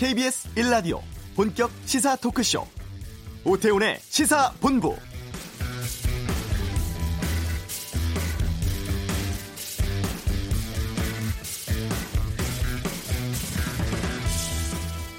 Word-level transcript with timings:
KBS 0.00 0.48
1라디오 0.54 1.02
본격 1.36 1.70
시사 1.84 2.16
토크쇼 2.16 2.66
오태훈의 3.44 3.98
시사본부 4.00 4.96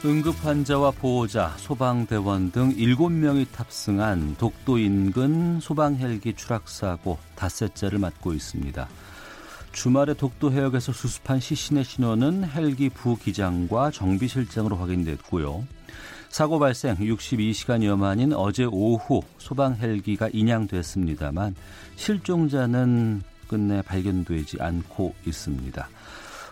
응급 0.03 0.43
환자와 0.43 0.89
보호자, 0.89 1.53
소방대원 1.59 2.51
등 2.51 2.75
7명이 2.75 3.51
탑승한 3.51 4.37
독도 4.39 4.79
인근 4.79 5.59
소방 5.59 5.97
헬기 5.97 6.33
추락 6.33 6.67
사고 6.67 7.19
닷새째를 7.35 7.99
맞고 7.99 8.33
있습니다. 8.33 8.87
주말에 9.71 10.13
독도 10.13 10.51
해역에서 10.51 10.91
수습한 10.91 11.39
시신의 11.39 11.85
신원은 11.85 12.43
헬기 12.49 12.89
부기장과 12.89 13.91
정비실장으로 13.91 14.75
확인됐고요. 14.75 15.65
사고 16.29 16.59
발생 16.59 16.95
62시간여 16.95 17.97
만인 17.97 18.33
어제 18.33 18.65
오후 18.65 19.21
소방 19.37 19.75
헬기가 19.75 20.29
인양됐습니다만 20.31 21.55
실종자는 21.95 23.21
끝내 23.47 23.81
발견되지 23.81 24.57
않고 24.59 25.13
있습니다. 25.25 25.89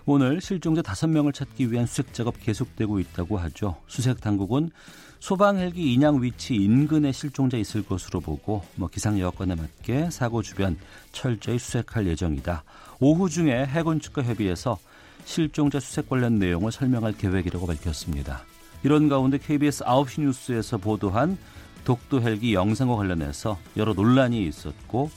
오늘 0.06 0.42
실종자 0.42 0.82
5명을 0.82 1.34
찾기 1.34 1.72
위한 1.72 1.86
수색 1.86 2.14
작업 2.14 2.40
계속되고 2.40 3.00
있다고 3.00 3.38
하죠. 3.38 3.78
수색 3.88 4.22
당국은 4.22 4.72
소방 5.20 5.58
헬기 5.58 5.94
인양 5.94 6.24
위치 6.24 6.56
인근에 6.56 7.12
실종자 7.12 7.58
있을 7.58 7.84
것으로 7.84 8.22
보고 8.22 8.64
뭐 8.76 8.88
기상 8.88 9.20
여건에 9.20 9.56
맞게 9.56 10.10
사고 10.10 10.42
주변 10.42 10.78
철저히 11.12 11.60
수색할 11.60 12.08
예정이다. 12.08 12.64
오후 13.00 13.30
중에 13.30 13.66
해군 13.66 14.00
측과 14.00 14.24
협의해서 14.24 14.78
실종자 15.26 15.80
수색 15.80 16.10
관련 16.10 16.40
내용을 16.40 16.72
설명할 16.72 17.14
계획이라고 17.14 17.66
밝혔습니다. 17.66 18.44
이런 18.84 19.10
가운데 19.10 19.38
KBS 19.38 19.84
9시 19.84 20.22
뉴스에서 20.22 20.78
보도한 20.78 21.38
독도 21.86 22.22
헬기 22.22 22.54
영상과 22.54 22.96
관련해서 22.96 23.58
여러 23.78 23.94
논란이 23.94 24.46
있었고 24.46 25.10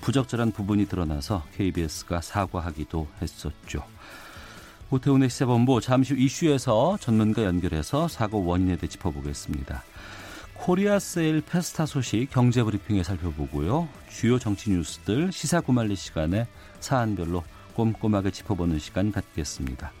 부적절한 0.00 0.52
부분이 0.52 0.86
드러나서 0.86 1.42
KBS가 1.56 2.20
사과하기도 2.20 3.06
했었죠. 3.20 3.82
오태훈의 4.90 5.28
시사본부 5.28 5.80
잠시 5.80 6.14
후 6.14 6.20
이슈에서 6.20 6.96
전문가 7.00 7.44
연결해서 7.44 8.08
사고 8.08 8.44
원인에 8.44 8.76
대해 8.76 8.88
짚어보겠습니다. 8.88 9.82
코리아 10.58 10.98
세일 10.98 11.42
페스타 11.42 11.86
소식 11.86 12.28
경제 12.30 12.62
브리핑에 12.62 13.02
살펴보고요. 13.02 13.88
주요 14.10 14.38
정치 14.38 14.70
뉴스들 14.70 15.30
시사 15.32 15.60
구만리 15.60 15.94
시간에 15.94 16.46
사안별로 16.80 17.44
꼼꼼하게 17.74 18.30
짚어보는 18.30 18.78
시간 18.78 19.12
갖겠습니다. 19.12 19.92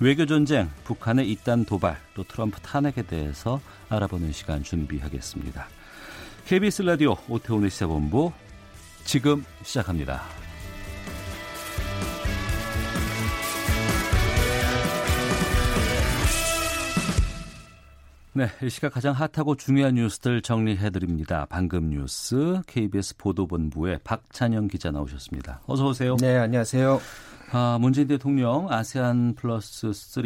외교 0.00 0.26
전쟁, 0.26 0.70
북한의 0.84 1.28
이단 1.32 1.64
도발, 1.64 1.98
또 2.14 2.22
트럼프 2.22 2.60
탄핵에 2.60 3.02
대해서 3.02 3.60
알아보는 3.88 4.32
시간 4.32 4.62
준비하겠습니다. 4.62 5.66
KBS 6.46 6.82
라디오 6.82 7.16
오태훈의 7.28 7.70
시사본부 7.70 8.32
지금 9.04 9.44
시작합니다. 9.64 10.47
네, 18.38 18.46
이 18.62 18.70
시각 18.70 18.92
가장 18.92 19.14
핫하고 19.14 19.56
중요한 19.56 19.96
뉴스들 19.96 20.42
정리해 20.42 20.90
드립니다. 20.90 21.44
방금 21.50 21.90
뉴스 21.90 22.62
KBS 22.68 23.16
보도본부의 23.16 23.98
박찬영 24.04 24.68
기자 24.68 24.92
나오셨습니다. 24.92 25.62
어서 25.66 25.88
오세요. 25.88 26.16
네, 26.20 26.36
안녕하세요. 26.36 27.00
아, 27.50 27.78
문재인 27.80 28.06
대통령 28.06 28.70
아세안 28.70 29.34
플러스 29.34 29.92
3 29.92 30.22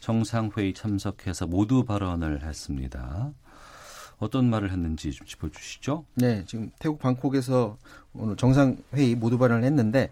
정상회의 0.00 0.74
참석해서 0.74 1.46
모두 1.46 1.84
발언을 1.84 2.42
했습니다. 2.42 3.30
어떤 4.18 4.50
말을 4.50 4.72
했는지 4.72 5.12
좀 5.12 5.28
짚어주시죠. 5.28 6.06
네, 6.14 6.44
지금 6.44 6.72
태국 6.80 6.98
방콕에서 6.98 7.78
오늘 8.18 8.36
정상회의 8.36 9.14
모두 9.16 9.38
발언을 9.38 9.64
했는데 9.64 10.10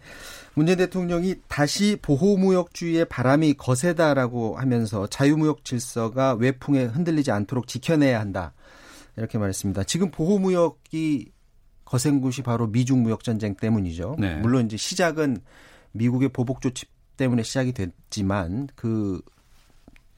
문재인 0.55 0.79
대통령이 0.79 1.37
다시 1.49 1.97
보호무역주의의 2.01 3.07
바람이 3.07 3.55
거세다라고 3.55 4.57
하면서 4.57 5.07
자유무역 5.07 5.65
질서가 5.65 6.35
외풍에 6.35 6.85
흔들리지 6.85 7.31
않도록 7.31 7.67
지켜내야 7.67 8.21
한다. 8.21 8.53
이렇게 9.17 9.39
말했습니다. 9.39 9.85
지금 9.85 10.11
보호무역이 10.11 11.33
거센 11.85 12.21
곳이 12.21 12.43
바로 12.43 12.67
미중 12.67 13.03
무역 13.03 13.23
전쟁 13.23 13.55
때문이죠. 13.55 14.17
네. 14.19 14.37
물론 14.37 14.67
이제 14.67 14.77
시작은 14.77 15.39
미국의 15.93 16.31
보복 16.31 16.61
조치 16.61 16.87
때문에 17.17 17.43
시작이 17.43 17.73
됐지만 17.73 18.69
그 18.75 19.21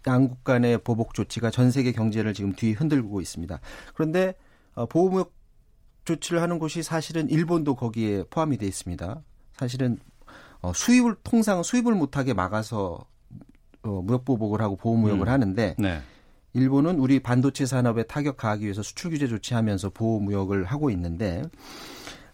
양국 0.07 0.45
간의 0.45 0.79
보복 0.79 1.15
조치가 1.15 1.51
전 1.51 1.71
세계 1.71 1.93
경제를 1.93 2.33
지금 2.33 2.53
뒤 2.53 2.73
흔들고 2.73 3.21
있습니다. 3.21 3.59
그런데 3.95 4.35
어, 4.75 4.87
보호무역 4.87 5.33
조치를 6.07 6.41
하는 6.41 6.59
곳이 6.59 6.83
사실은 6.83 7.29
일본도 7.29 7.75
거기에 7.75 8.25
포함이 8.31 8.57
돼 8.57 8.67
있습니다. 8.67 9.23
사실은 9.57 9.99
어, 10.63 10.73
수입을 10.75 11.17
통상 11.23 11.63
수입을 11.63 11.95
못하게 11.95 12.33
막아서 12.33 13.05
어, 13.83 14.03
무역 14.03 14.25
보복을 14.25 14.63
하고 14.63 14.77
보호 14.77 14.97
무역을 14.97 15.27
음. 15.27 15.33
하는데 15.33 15.75
네. 15.79 16.01
일본은 16.55 16.99
우리 16.99 17.21
반도체 17.21 17.67
산업에 17.67 18.05
타격 18.05 18.39
가하기 18.39 18.65
위해서 18.65 18.83
수출 18.83 19.11
규제 19.11 19.29
조치하면서 19.29 19.91
보호 19.91 20.21
무역을 20.21 20.65
하고 20.65 20.91
있는데 20.91 21.43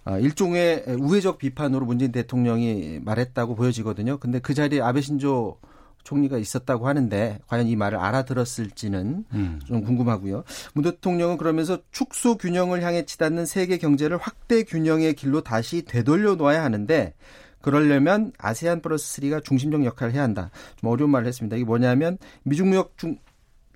어, 0.05 0.19
일종의 0.19 0.85
우회적 1.01 1.39
비판으로 1.39 1.87
문재인 1.87 2.13
대통령이 2.13 3.01
말했다고 3.03 3.55
보여지거든요. 3.55 4.19
근데 4.19 4.39
그 4.39 4.55
자리에 4.55 4.81
아베 4.81 5.01
신조 5.01 5.59
총리가 6.05 6.39
있었다고 6.39 6.89
하는데 6.89 7.39
과연 7.47 7.67
이 7.67 7.77
말을 7.77 7.99
알아들었을지는 7.99 9.25
음. 9.33 9.61
좀 9.65 9.83
궁금하고요. 9.83 10.45
문 10.75 10.85
대통령은 10.85 11.37
그러면서 11.37 11.79
축소 11.91 12.37
균형을 12.37 12.83
향해 12.83 13.05
치닫는 13.05 13.47
세계 13.47 13.79
경제를 13.79 14.19
확대 14.19 14.63
균형의 14.65 15.15
길로 15.15 15.41
다시 15.43 15.83
되돌려 15.83 16.35
놓아야 16.35 16.63
하는데 16.63 17.15
그러려면 17.61 18.33
아세안 18.39 18.83
플러스 18.83 19.21
3가 19.21 19.45
중심적 19.45 19.85
역할을 19.85 20.13
해야 20.13 20.23
한다. 20.23 20.51
좀 20.77 20.91
어려운 20.91 21.11
말을 21.11 21.29
했습니다. 21.29 21.57
이게 21.57 21.65
뭐냐면 21.65 22.19
미중 22.43 22.71
무역 22.71 22.99
중 22.99 23.17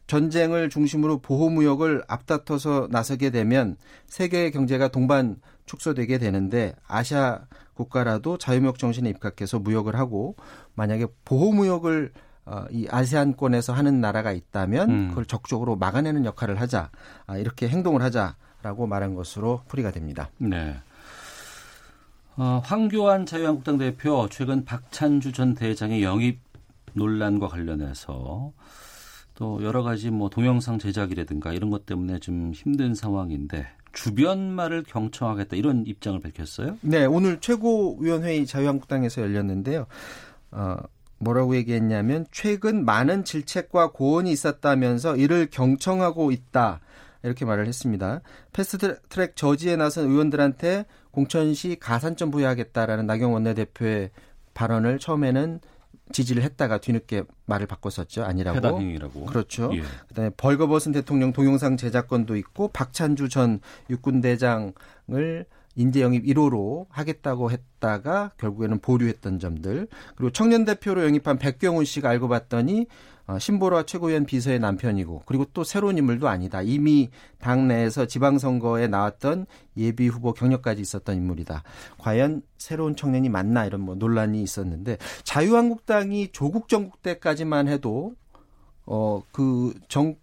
전쟁을 0.07 0.71
중심으로 0.71 1.19
보호 1.19 1.51
무역을 1.51 2.05
앞다퉈서 2.07 2.89
나서게 2.91 3.31
되면 3.31 3.77
세계 4.07 4.51
경제가 4.51 4.89
동반 4.89 5.37
축소되게 5.67 6.19
되는데 6.19 6.75
아시아 6.87 7.41
국가라도 7.75 8.39
자유무역 8.39 8.79
정신에 8.79 9.11
입각해서 9.11 9.59
무역을 9.59 9.97
하고 9.97 10.37
만약에 10.75 11.07
보호무역을 11.25 12.13
어, 12.47 12.65
이 12.71 12.87
아세안권에서 12.89 13.73
하는 13.73 14.01
나라가 14.01 14.33
있다면 14.33 14.91
음. 14.91 15.09
그걸 15.09 15.27
적극적으로 15.27 15.75
막아내는 15.77 16.25
역할을 16.25 16.61
하자 16.61 16.91
아, 17.27 17.37
이렇게 17.37 17.69
행동을 17.69 18.03
하자라고 18.03 18.87
말한 18.87 19.15
것으로 19.15 19.63
풀이가 19.67 19.91
됩니다. 19.91 20.31
네. 20.39 20.77
어, 22.37 22.61
황교안 22.65 23.27
자유한국당 23.27 23.79
대표 23.79 24.29
최근 24.31 24.65
박찬주 24.65 25.33
전 25.33 25.55
대장의 25.55 26.05
영입 26.05 26.41
논란과 26.93 27.49
관련해서 27.49 28.53
또 29.37 29.63
여러 29.63 29.83
가지 29.83 30.11
뭐 30.11 30.29
동영상 30.29 30.79
제작이라든가 30.79 31.53
이런 31.53 31.71
것 31.71 31.87
때문에 31.87 32.19
좀 32.19 32.53
힘든 32.55 32.95
상황인데 32.95 33.69
주변 33.93 34.51
말을 34.51 34.83
경청하겠다 34.83 35.57
이런 35.57 35.85
입장을 35.87 36.19
밝혔어요? 36.21 36.79
네, 36.81 37.05
오늘 37.05 37.41
최고위원회의 37.41 38.47
자유한국당에서 38.47 39.23
열렸는데요. 39.23 39.87
어, 40.51 40.77
뭐라고 41.19 41.57
얘기했냐면 41.57 42.27
최근 42.31 42.85
많은 42.85 43.25
질책과 43.25 43.93
고언이 43.93 44.31
있었다면서 44.33 45.17
이를 45.17 45.49
경청하고 45.51 46.31
있다. 46.31 46.81
이렇게 47.23 47.45
말을 47.45 47.67
했습니다. 47.67 48.21
패스트 48.53 49.01
트랙 49.09 49.37
저지에 49.37 49.77
나선 49.77 50.11
의원들한테 50.11 50.85
공천시 51.11 51.77
가산점 51.81 52.31
부여하겠다라는 52.31 53.07
나경원 53.07 53.45
원내대표의 53.45 54.11
발언을 54.55 54.99
처음에는 54.99 55.61
지지를 56.13 56.43
했다가 56.43 56.79
뒤늦게 56.79 57.25
말을 57.47 57.67
바꿨었죠. 57.67 58.25
아니라고. 58.25 58.57
해당행위라고. 58.57 59.27
그렇죠. 59.27 59.71
예. 59.75 59.83
그다음에 60.09 60.31
벌거벗은 60.37 60.93
대통령 60.93 61.33
동영상 61.33 61.77
제작권도 61.77 62.37
있고 62.37 62.69
박찬주 62.69 63.29
전 63.29 63.61
육군 63.91 64.21
대장을 64.21 65.47
인재 65.77 66.01
영입 66.01 66.25
1호로 66.25 66.87
하겠다고 66.89 67.51
했다가 67.51 68.33
결국에는 68.39 68.81
보류했던 68.81 69.39
점들 69.39 69.87
그리고 70.17 70.33
청년 70.33 70.65
대표로 70.65 71.05
영입한 71.05 71.39
백경훈 71.39 71.85
씨가 71.85 72.09
알고 72.11 72.29
봤더니 72.29 72.87
어, 73.29 73.39
신보라 73.41 73.83
최고위원 73.85 74.25
비서의 74.25 74.61
남편이고 74.61 75.23
그리고 75.27 75.45
또 75.53 75.65
새로운 75.65 75.99
인물도 75.99 76.29
아니다. 76.29 76.63
이미 76.63 77.11
당내에서 77.41 78.07
지방선거에 78.07 78.87
나왔던 78.87 79.47
예비 79.77 80.07
후보 80.07 80.33
경력까지 80.33 80.81
있었던 80.81 81.17
인물이다. 81.17 81.65
과연 81.99 82.43
새로운 82.57 82.95
청년이 82.95 83.29
맞나 83.29 83.67
이런 83.67 83.81
뭐 83.81 83.97
논란이 83.97 84.41
있었는데 84.43 84.99
자유한국당이 85.25 86.29
조국 86.31 86.69
정국 86.69 87.03
때까지만 87.03 87.67
해도 87.67 88.15
어그 88.85 89.75
정 89.89 90.15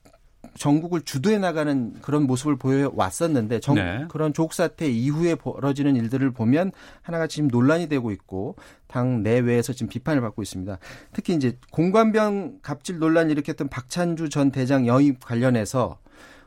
전국을 0.55 1.01
주도해 1.01 1.39
나가는 1.39 1.93
그런 2.01 2.23
모습을 2.23 2.57
보여 2.57 2.91
왔었는데 2.93 3.59
정, 3.59 3.75
네. 3.75 4.05
그런 4.09 4.33
조국 4.33 4.53
사태 4.53 4.87
이후에 4.87 5.35
벌어지는 5.35 5.95
일들을 5.95 6.31
보면 6.31 6.71
하나같이 7.01 7.35
지금 7.35 7.47
논란이 7.49 7.89
되고 7.89 8.11
있고 8.11 8.55
당 8.87 9.23
내외에서 9.23 9.73
지금 9.73 9.89
비판을 9.89 10.21
받고 10.21 10.41
있습니다. 10.41 10.77
특히 11.11 11.33
이제 11.33 11.57
공관병 11.71 12.59
갑질 12.61 12.99
논란 12.99 13.29
일으켰던 13.29 13.69
박찬주 13.69 14.29
전 14.29 14.51
대장 14.51 14.85
영입 14.87 15.23
관련해서 15.23 15.99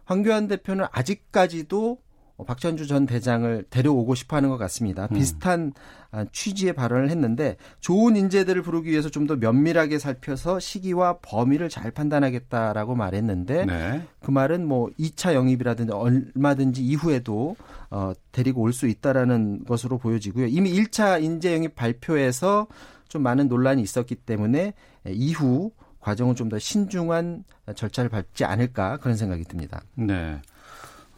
황교안 0.05 0.47
대표는 0.47 0.87
아직까지도 0.93 1.93
어, 1.93 2.06
박찬주 2.45 2.87
전 2.87 3.07
대장을 3.07 3.65
데려오고 3.71 4.15
싶어 4.15 4.37
하는 4.37 4.49
것 4.51 4.59
같습니다. 4.59 5.09
음. 5.11 5.17
비슷한 5.17 5.73
아, 6.11 6.25
취지의 6.33 6.73
발언을 6.75 7.11
했는데 7.11 7.57
좋은 7.81 8.17
인재들을 8.17 8.63
부르기 8.63 8.91
위해서 8.91 9.09
좀 9.11 9.27
더 9.27 9.37
면밀하게 9.37 9.99
살펴서 9.99 10.61
시기와 10.61 11.19
범위를 11.23 11.69
잘 11.69 11.91
판단하겠다라고 11.91 12.95
말했는데 12.95 13.65
네. 13.67 14.03
그 14.21 14.31
말은 14.31 14.67
뭐 14.69 14.89
2차 15.01 15.35
영입이라든지 15.35 15.93
얼마든지 15.93 16.83
이후에도 16.85 17.57
어, 17.91 18.13
데리고 18.33 18.61
올 18.63 18.73
수 18.73 18.87
있다라는 18.87 19.65
것으로 19.65 19.99
보여지고요. 19.99 20.47
이미 20.47 20.73
1차 20.73 21.23
인재 21.23 21.55
영입 21.55 21.75
발표에서 21.75 22.67
좀 23.09 23.23
많은 23.23 23.49
논란이 23.49 23.83
있었기 23.83 24.15
때문에 24.17 24.75
이후 25.09 25.71
과정은 26.01 26.35
좀 26.37 26.49
더 26.49 26.59
신중한 26.59 27.43
절차를 27.75 28.11
밟지 28.11 28.45
않을까 28.45 28.99
그런 28.99 29.17
생각이 29.17 29.43
듭니다. 29.45 29.83
네. 29.97 30.41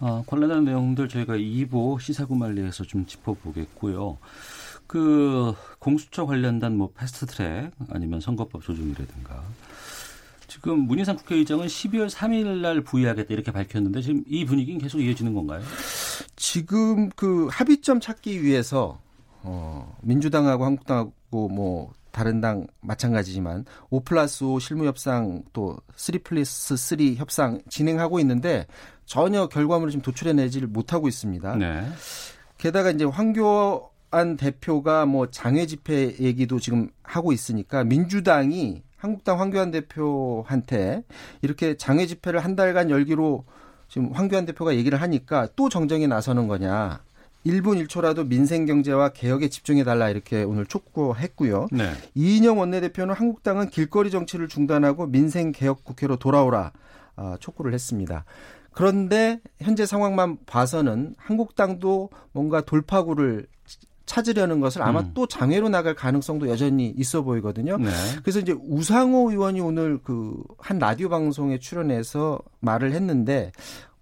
어, 0.00 0.22
관련한 0.26 0.64
내용들 0.64 1.08
저희가 1.08 1.36
2부 1.36 2.00
시사구말리에서 2.00 2.84
좀 2.84 3.06
짚어보겠고요. 3.06 4.18
그 4.86 5.54
공수처 5.78 6.24
관련된 6.24 6.76
뭐 6.76 6.90
패스트트랙 6.96 7.72
아니면 7.90 8.20
선거법 8.20 8.62
조정이라든가 8.62 9.42
지금 10.46 10.80
문희상 10.86 11.16
국회의장은 11.16 11.66
12월 11.66 12.08
3일 12.08 12.62
날 12.62 12.80
부의하겠다 12.80 13.34
이렇게 13.34 13.52
밝혔는데 13.52 14.00
지금 14.00 14.24
이 14.26 14.46
분위기는 14.46 14.80
계속 14.80 15.00
이어지는 15.00 15.34
건가요? 15.34 15.62
지금 16.36 17.10
그 17.10 17.48
합의점 17.50 18.00
찾기 18.00 18.42
위해서 18.42 18.98
어, 19.42 19.96
민주당하고 20.02 20.64
한국당하고 20.64 21.48
뭐 21.48 21.92
다른 22.18 22.40
당 22.40 22.66
마찬가지지만 22.80 23.64
5 23.90 24.00
플러스 24.00 24.42
5 24.42 24.58
실무 24.58 24.86
협상 24.86 25.44
또3 25.52 26.24
플러스 26.24 26.76
3 26.76 27.14
협상 27.14 27.60
진행하고 27.68 28.18
있는데 28.18 28.66
전혀 29.06 29.46
결과물을 29.46 29.92
지금 29.92 30.02
도출해내지를 30.02 30.66
못하고 30.66 31.06
있습니다. 31.06 31.54
네. 31.54 31.86
게다가 32.56 32.90
이제 32.90 33.04
황교안 33.04 34.36
대표가 34.36 35.06
뭐 35.06 35.30
장외 35.30 35.66
집회 35.66 36.16
얘기도 36.18 36.58
지금 36.58 36.90
하고 37.04 37.30
있으니까 37.30 37.84
민주당이 37.84 38.82
한국당 38.96 39.38
황교안 39.38 39.70
대표한테 39.70 41.04
이렇게 41.42 41.76
장외 41.76 42.06
집회를 42.06 42.40
한 42.40 42.56
달간 42.56 42.90
열기로 42.90 43.44
지금 43.86 44.10
황교안 44.10 44.44
대표가 44.44 44.74
얘기를 44.74 45.00
하니까 45.00 45.46
또 45.54 45.68
정정에 45.68 46.08
나서는 46.08 46.48
거냐. 46.48 46.98
1분 47.46 47.84
1초라도 47.86 48.26
민생 48.26 48.66
경제와 48.66 49.10
개혁에 49.10 49.48
집중해 49.48 49.84
달라 49.84 50.10
이렇게 50.10 50.42
오늘 50.42 50.66
촉구했고요. 50.66 51.68
네. 51.72 51.92
이인영 52.14 52.58
원내대표는 52.58 53.14
한국당은 53.14 53.70
길거리 53.70 54.10
정치를 54.10 54.48
중단하고 54.48 55.06
민생 55.06 55.52
개혁 55.52 55.84
국회로 55.84 56.16
돌아오라 56.16 56.72
어, 57.16 57.34
촉구를 57.40 57.72
했습니다. 57.74 58.24
그런데 58.72 59.40
현재 59.60 59.86
상황만 59.86 60.38
봐서는 60.46 61.14
한국당도 61.16 62.10
뭔가 62.32 62.60
돌파구를 62.60 63.46
찾으려는 64.06 64.60
것을 64.60 64.82
아마 64.82 65.00
음. 65.00 65.10
또 65.14 65.26
장외로 65.26 65.68
나갈 65.68 65.94
가능성도 65.94 66.48
여전히 66.48 66.88
있어 66.96 67.22
보이거든요. 67.22 67.76
네. 67.76 67.90
그래서 68.22 68.38
이제 68.38 68.52
우상호 68.52 69.30
의원이 69.30 69.60
오늘 69.60 69.98
그 70.02 70.34
한 70.68 70.78
라디오 70.78 71.08
방송에 71.08 71.58
출연해서 71.58 72.38
말을 72.60 72.92
했는데 72.92 73.52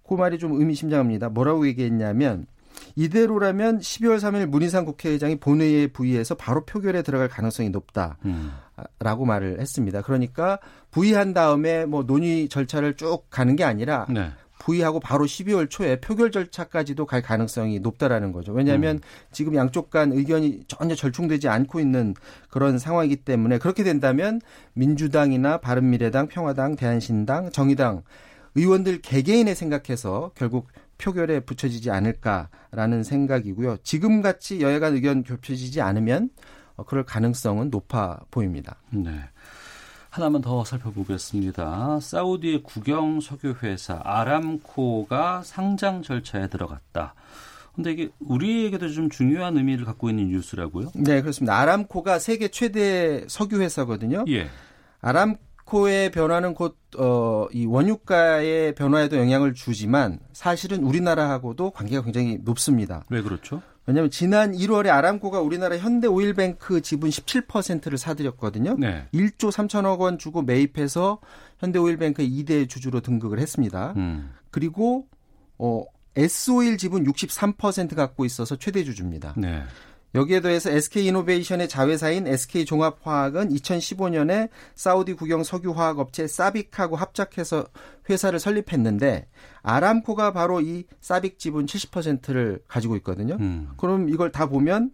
그 0.07 0.15
말이 0.15 0.37
좀 0.37 0.59
의미심장합니다. 0.59 1.29
뭐라고 1.29 1.65
얘기했냐면 1.67 2.45
이대로라면 2.97 3.79
12월 3.79 4.17
3일 4.17 4.47
문희상 4.47 4.83
국회의장이 4.83 5.35
본회의에 5.35 5.87
부의해서 5.87 6.33
바로 6.33 6.65
표결에 6.65 7.03
들어갈 7.03 7.29
가능성이 7.29 7.69
높다. 7.69 8.17
음. 8.25 8.51
라고 8.99 9.23
말을 9.23 9.61
했습니다. 9.61 10.01
그러니까 10.01 10.59
부의한 10.89 11.33
다음에 11.33 11.85
뭐 11.85 12.03
논의 12.03 12.49
절차를 12.49 12.95
쭉 12.95 13.23
가는 13.29 13.55
게 13.55 13.63
아니라 13.63 14.07
네. 14.09 14.31
부의하고 14.59 14.99
바로 14.99 15.25
12월 15.25 15.69
초에 15.69 15.99
표결 15.99 16.31
절차까지도 16.31 17.05
갈 17.05 17.21
가능성이 17.21 17.79
높다라는 17.79 18.31
거죠. 18.31 18.51
왜냐하면 18.51 18.95
음. 18.95 19.01
지금 19.31 19.53
양쪽 19.55 19.91
간 19.91 20.11
의견이 20.11 20.63
전혀 20.67 20.95
절충되지 20.95 21.47
않고 21.47 21.79
있는 21.79 22.15
그런 22.49 22.79
상황이기 22.79 23.17
때문에 23.17 23.59
그렇게 23.59 23.83
된다면 23.83 24.41
민주당이나 24.73 25.57
바른미래당, 25.59 26.27
평화당, 26.29 26.75
대한신당, 26.75 27.51
정의당 27.51 28.01
의원들 28.55 29.01
개개인의 29.01 29.53
생각해서 29.53 30.31
결국 30.33 30.67
표결에 30.97 31.41
붙여지지 31.41 31.91
않을까라는 31.91 33.03
생각이고요. 33.03 33.77
지금 33.83 34.21
같이 34.21 34.61
여야 34.61 34.79
간 34.79 34.93
의견 34.93 35.23
겹쳐지지 35.23 35.81
않으면 35.81 36.29
어, 36.75 36.83
그럴 36.83 37.03
가능성은 37.03 37.69
높아 37.69 38.19
보입니다. 38.31 38.77
네. 38.91 39.11
하나만 40.09 40.41
더 40.41 40.63
살펴보겠습니다. 40.65 41.99
사우디의 41.99 42.63
국영 42.63 43.21
석유 43.21 43.55
회사 43.61 43.99
아람코가 44.03 45.43
상장 45.43 46.01
절차에 46.01 46.47
들어갔다. 46.47 47.13
근데 47.75 47.91
이게 47.91 48.09
우리에게도 48.19 48.89
좀 48.89 49.09
중요한 49.09 49.57
의미를 49.57 49.85
갖고 49.85 50.09
있는 50.09 50.29
뉴스라고요? 50.29 50.91
네, 50.95 51.21
그렇습니다. 51.21 51.59
아람코가 51.59 52.17
세계 52.17 52.47
최대 52.47 53.23
석유 53.27 53.61
회사거든요. 53.61 54.25
예. 54.29 54.49
아람 55.01 55.35
코의 55.67 56.11
변화는 56.11 56.53
곧 56.53 56.77
어, 56.97 57.47
이 57.51 57.65
원유가의 57.65 58.73
변화에도 58.75 59.17
영향을 59.17 59.53
주지만 59.53 60.19
사실은 60.31 60.83
우리나라하고도 60.83 61.71
관계가 61.71 62.03
굉장히 62.03 62.39
높습니다. 62.41 63.03
왜 63.09 63.21
그렇죠? 63.21 63.61
왜냐하면 63.85 64.09
지난 64.09 64.53
1월에 64.53 64.87
아람코가 64.87 65.41
우리나라 65.41 65.77
현대오일뱅크 65.77 66.81
지분 66.81 67.09
17%를 67.09 67.97
사들였거든요. 67.97 68.77
네. 68.79 69.07
1조 69.13 69.51
3천억 69.51 69.99
원 69.99 70.17
주고 70.17 70.41
매입해서 70.41 71.19
현대오일뱅크 71.59 72.23
2대 72.23 72.69
주주로 72.69 73.01
등극을 73.01 73.39
했습니다. 73.39 73.93
음. 73.97 74.31
그리고 74.51 75.07
어 75.57 75.83
S오일 76.15 76.77
지분 76.77 77.03
63% 77.05 77.95
갖고 77.95 78.23
있어서 78.25 78.55
최대 78.55 78.83
주주입니다. 78.83 79.35
네. 79.37 79.63
여기에 80.17 80.41
더해서 80.41 80.71
SK이노베이션의 80.71 81.69
자회사인 81.69 82.25
SK종합화학은 82.25 83.49
2015년에 83.49 84.49
사우디 84.73 85.13
국영 85.13 85.43
석유화학업체 85.43 86.25
사빅하고 86.25 86.95
합작해서 86.95 87.67
회사를 88.09 88.39
설립했는데 88.39 89.27
아람코가 89.61 90.33
바로 90.33 90.59
이 90.59 90.85
사빅 91.01 91.37
지분 91.37 91.67
70%를 91.67 92.61
가지고 92.67 92.95
있거든요. 92.97 93.37
음. 93.39 93.69
그럼 93.77 94.09
이걸 94.09 94.31
다 94.31 94.49
보면 94.49 94.89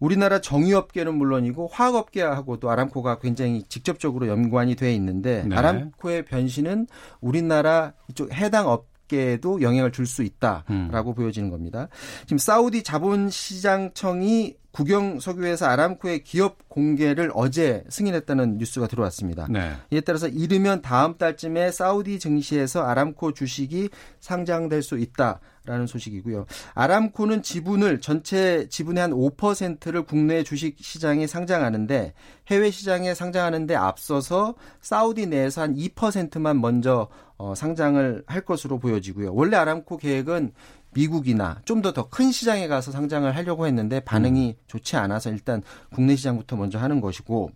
우리나라 0.00 0.40
정유업계는 0.40 1.14
물론이고 1.14 1.68
화학업계하고도 1.68 2.68
아람코가 2.68 3.20
굉장히 3.20 3.62
직접적으로 3.68 4.26
연관이 4.26 4.74
돼 4.74 4.92
있는데 4.96 5.44
네. 5.44 5.54
아람코의 5.54 6.24
변신은 6.24 6.88
우리나라 7.20 7.92
이쪽 8.10 8.32
해당 8.32 8.68
업에도 8.68 9.60
영향을 9.60 9.92
줄 9.92 10.06
수 10.06 10.22
있다라고 10.22 11.10
음. 11.10 11.14
보여지는 11.14 11.50
겁니다. 11.50 11.88
지금 12.22 12.38
사우디 12.38 12.82
자본시장청이 12.82 14.56
국영 14.74 15.20
석유회사 15.20 15.68
아람코의 15.70 16.24
기업 16.24 16.68
공개를 16.68 17.30
어제 17.34 17.84
승인했다는 17.88 18.58
뉴스가 18.58 18.88
들어왔습니다. 18.88 19.46
네. 19.48 19.72
이에 19.92 20.00
따라서 20.00 20.26
이르면 20.26 20.82
다음 20.82 21.16
달쯤에 21.16 21.70
사우디 21.70 22.18
증시에서 22.18 22.82
아람코 22.82 23.34
주식이 23.34 23.90
상장될 24.18 24.82
수 24.82 24.98
있다라는 24.98 25.86
소식이고요. 25.86 26.46
아람코는 26.74 27.42
지분을 27.42 28.00
전체 28.00 28.66
지분의 28.68 29.00
한 29.00 29.10
5%를 29.12 30.02
국내 30.02 30.42
주식 30.42 30.76
시장에 30.80 31.28
상장하는데 31.28 32.12
해외 32.48 32.70
시장에 32.72 33.14
상장하는데 33.14 33.76
앞서서 33.76 34.54
사우디 34.80 35.26
내에서 35.26 35.62
한 35.62 35.76
2%만 35.76 36.60
먼저 36.60 37.06
어, 37.36 37.54
상장을 37.54 38.22
할 38.26 38.40
것으로 38.42 38.78
보여지고요. 38.78 39.34
원래 39.34 39.56
아람코 39.56 39.96
계획은 39.96 40.52
미국이나 40.94 41.60
좀 41.64 41.82
더 41.82 41.92
더 41.92 42.08
큰 42.08 42.30
시장에 42.30 42.68
가서 42.68 42.92
상장을 42.92 43.34
하려고 43.34 43.66
했는데 43.66 43.98
반응이 44.00 44.50
음. 44.50 44.62
좋지 44.68 44.96
않아서 44.96 45.30
일단 45.30 45.62
국내 45.92 46.14
시장부터 46.14 46.54
먼저 46.56 46.78
하는 46.78 47.00
것이고 47.00 47.50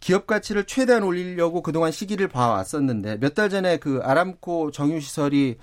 기업 0.00 0.26
가치를 0.26 0.64
최대한 0.64 1.02
올리려고 1.04 1.62
그동안 1.62 1.92
시기를 1.92 2.26
봐왔었는데 2.28 3.18
몇 3.18 3.34
달 3.34 3.50
전에 3.50 3.76
그 3.76 4.00
아람코 4.02 4.70
정유 4.72 5.00
시설이 5.00 5.58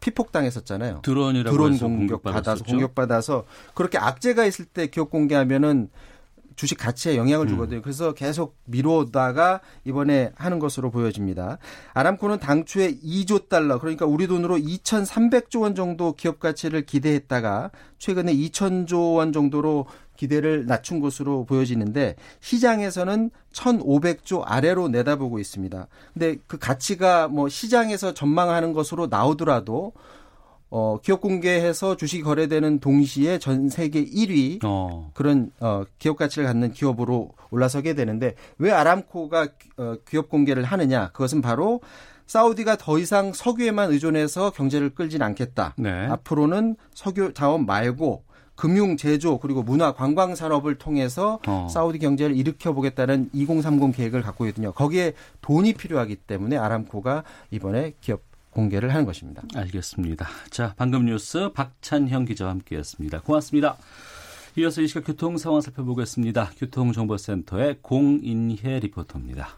피폭당했었잖아요. 0.00 1.00
드론이라고 1.02 1.56
드론 1.56 1.78
공격 1.78 2.22
받아서 2.22 2.62
공격 2.64 2.94
받아서 2.94 3.44
그렇게 3.74 3.98
악재가 3.98 4.44
있을 4.44 4.64
때 4.64 4.86
기업 4.86 5.10
공개하면은 5.10 5.90
주식 6.58 6.76
가치에 6.76 7.16
영향을 7.16 7.46
음. 7.46 7.48
주거든요. 7.48 7.82
그래서 7.82 8.12
계속 8.12 8.56
미루다가 8.64 9.60
이번에 9.84 10.32
하는 10.34 10.58
것으로 10.58 10.90
보여집니다. 10.90 11.58
아람코는 11.94 12.40
당초에 12.40 12.96
2조 12.98 13.48
달러 13.48 13.78
그러니까 13.78 14.06
우리 14.06 14.26
돈으로 14.26 14.56
2,300조 14.56 15.60
원 15.62 15.76
정도 15.76 16.14
기업 16.14 16.40
가치를 16.40 16.84
기대했다가 16.84 17.70
최근에 17.98 18.34
2,000조 18.34 19.14
원 19.14 19.32
정도로 19.32 19.86
기대를 20.16 20.66
낮춘 20.66 20.98
것으로 20.98 21.44
보여지는데 21.44 22.16
시장에서는 22.40 23.30
1,500조 23.52 24.42
아래로 24.44 24.88
내다보고 24.88 25.38
있습니다. 25.38 25.86
근데 26.12 26.38
그 26.48 26.58
가치가 26.58 27.28
뭐 27.28 27.48
시장에서 27.48 28.14
전망하는 28.14 28.72
것으로 28.72 29.06
나오더라도 29.06 29.92
어, 30.70 30.98
기업 31.02 31.20
공개해서 31.20 31.96
주식이 31.96 32.22
거래되는 32.22 32.80
동시에 32.80 33.38
전 33.38 33.68
세계 33.68 34.04
1위 34.04 34.60
어. 34.64 35.10
그런 35.14 35.50
어, 35.60 35.84
기업 35.98 36.16
가치를 36.16 36.46
갖는 36.46 36.72
기업으로 36.72 37.32
올라서게 37.50 37.94
되는데 37.94 38.34
왜 38.58 38.70
아람코가 38.72 39.48
어, 39.78 39.94
기업 40.08 40.28
공개를 40.28 40.64
하느냐? 40.64 41.10
그것은 41.12 41.40
바로 41.40 41.80
사우디가 42.26 42.76
더 42.76 42.98
이상 42.98 43.32
석유에만 43.32 43.90
의존해서 43.90 44.50
경제를 44.50 44.90
끌진 44.90 45.22
않겠다. 45.22 45.74
네. 45.78 46.06
앞으로는 46.06 46.76
석유 46.92 47.32
자원 47.32 47.64
말고 47.64 48.24
금융 48.54 48.96
제조 48.96 49.38
그리고 49.38 49.62
문화 49.62 49.92
관광 49.92 50.34
산업을 50.34 50.74
통해서 50.74 51.38
어. 51.46 51.68
사우디 51.70 52.00
경제를 52.00 52.36
일으켜 52.36 52.72
보겠다는 52.72 53.30
2030 53.32 53.96
계획을 53.96 54.20
갖고 54.22 54.46
있거든요. 54.46 54.72
거기에 54.72 55.14
돈이 55.40 55.72
필요하기 55.74 56.16
때문에 56.16 56.58
아람코가 56.58 57.22
이번에 57.52 57.94
기업 58.00 58.27
공개를 58.58 58.92
하는 58.92 59.06
것입니다. 59.06 59.42
알겠습니다. 59.54 60.26
자, 60.50 60.74
방금 60.76 61.06
뉴스 61.06 61.50
박찬형 61.52 62.24
기자와 62.24 62.50
함께했습니다. 62.50 63.20
고맙습니다. 63.20 63.76
이어서 64.56 64.82
이 64.82 64.88
시각 64.88 65.04
교통 65.04 65.38
상황 65.38 65.60
살펴보겠습니다. 65.60 66.50
교통정보센터의 66.58 67.78
공인혜 67.82 68.80
리포터입니다. 68.80 69.50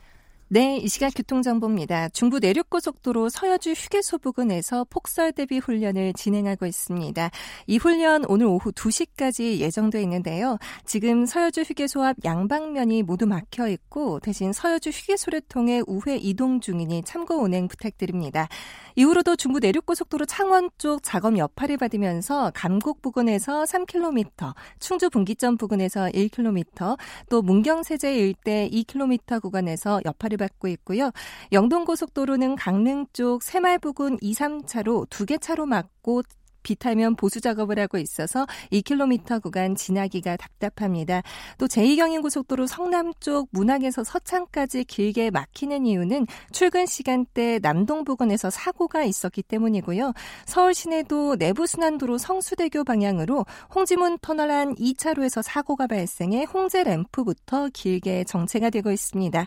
네, 0.52 0.78
이 0.78 0.88
시각 0.88 1.11
교통정보입니다. 1.14 2.09
중부 2.09 2.40
내륙고속도로 2.40 3.28
서여주 3.28 3.71
휴게소 3.71 4.19
부근에서 4.19 4.85
폭설 4.90 5.30
대비 5.30 5.59
훈련을 5.59 6.12
진행하고 6.14 6.66
있습니다. 6.66 7.30
이 7.69 7.76
훈련 7.76 8.25
오늘 8.26 8.47
오후 8.47 8.73
2시까지 8.73 9.59
예정돼 9.59 10.02
있는데요. 10.02 10.59
지금 10.85 11.25
서여주 11.25 11.61
휴게소 11.61 12.02
앞 12.02 12.16
양방면이 12.25 13.04
모두 13.04 13.26
막혀 13.26 13.69
있고 13.69 14.19
대신 14.19 14.52
서여주 14.52 14.90
휴게소를 14.90 15.42
통해 15.42 15.83
우회 15.87 16.16
이동 16.16 16.59
중이니 16.59 17.04
참고 17.04 17.37
운행 17.37 17.69
부탁드립니다. 17.69 18.49
이후로도 18.97 19.37
중부 19.37 19.61
내륙고속도로 19.61 20.26
창원 20.26 20.69
쪽 20.78 21.04
작업 21.04 21.38
여파를 21.38 21.76
받으면서 21.76 22.50
감곡 22.57 23.02
부근에서 23.02 23.62
3km, 23.62 24.52
충주 24.80 25.11
분기점 25.11 25.57
부근에서 25.59 26.07
1km, 26.09 26.99
또 27.28 27.40
문경세제 27.40 28.16
일대 28.16 28.69
2km 28.69 29.40
구간에서 29.40 30.00
여파를 30.04 30.39
받고 30.40 30.66
있고요. 30.68 31.12
영동고속도로는 31.52 32.56
강릉 32.56 33.06
쪽 33.12 33.44
새말 33.44 33.78
부근 33.78 34.18
2, 34.20 34.35
3차로 34.35 35.09
두 35.09 35.25
개 35.30 35.38
차로 35.38 35.66
막고 35.66 36.23
비타면 36.62 37.16
보수 37.16 37.40
작업을 37.40 37.78
하고 37.78 37.97
있어서 37.99 38.47
2km 38.73 39.42
구간 39.42 39.75
지나기가 39.75 40.37
답답합니다. 40.37 41.23
또 41.56 41.66
제2경인고속도로 41.66 42.66
성남 42.66 43.12
쪽 43.20 43.49
문학에서 43.52 44.04
서창까지 44.04 44.85
길게 44.85 45.30
막히는 45.30 45.87
이유는 45.87 46.26
출근 46.52 46.85
시간대 46.85 47.61
남동 47.61 48.04
부근에서 48.04 48.50
사고가 48.50 49.04
있었기 49.04 49.42
때문이고요. 49.42 50.12
서울 50.44 50.75
시내도 50.75 51.37
내부순환도로 51.37 52.18
성수대교 52.18 52.85
방향으로 52.85 53.47
홍지문 53.75 54.18
터널 54.20 54.50
안 54.50 54.75
2차로에서 54.75 55.42
사고가 55.42 55.87
발생해 55.87 56.44
홍제 56.44 56.85
램프부터 56.85 57.70
길게 57.73 58.25
정체가 58.25 58.68
되고 58.68 58.90
있습니다. 58.90 59.47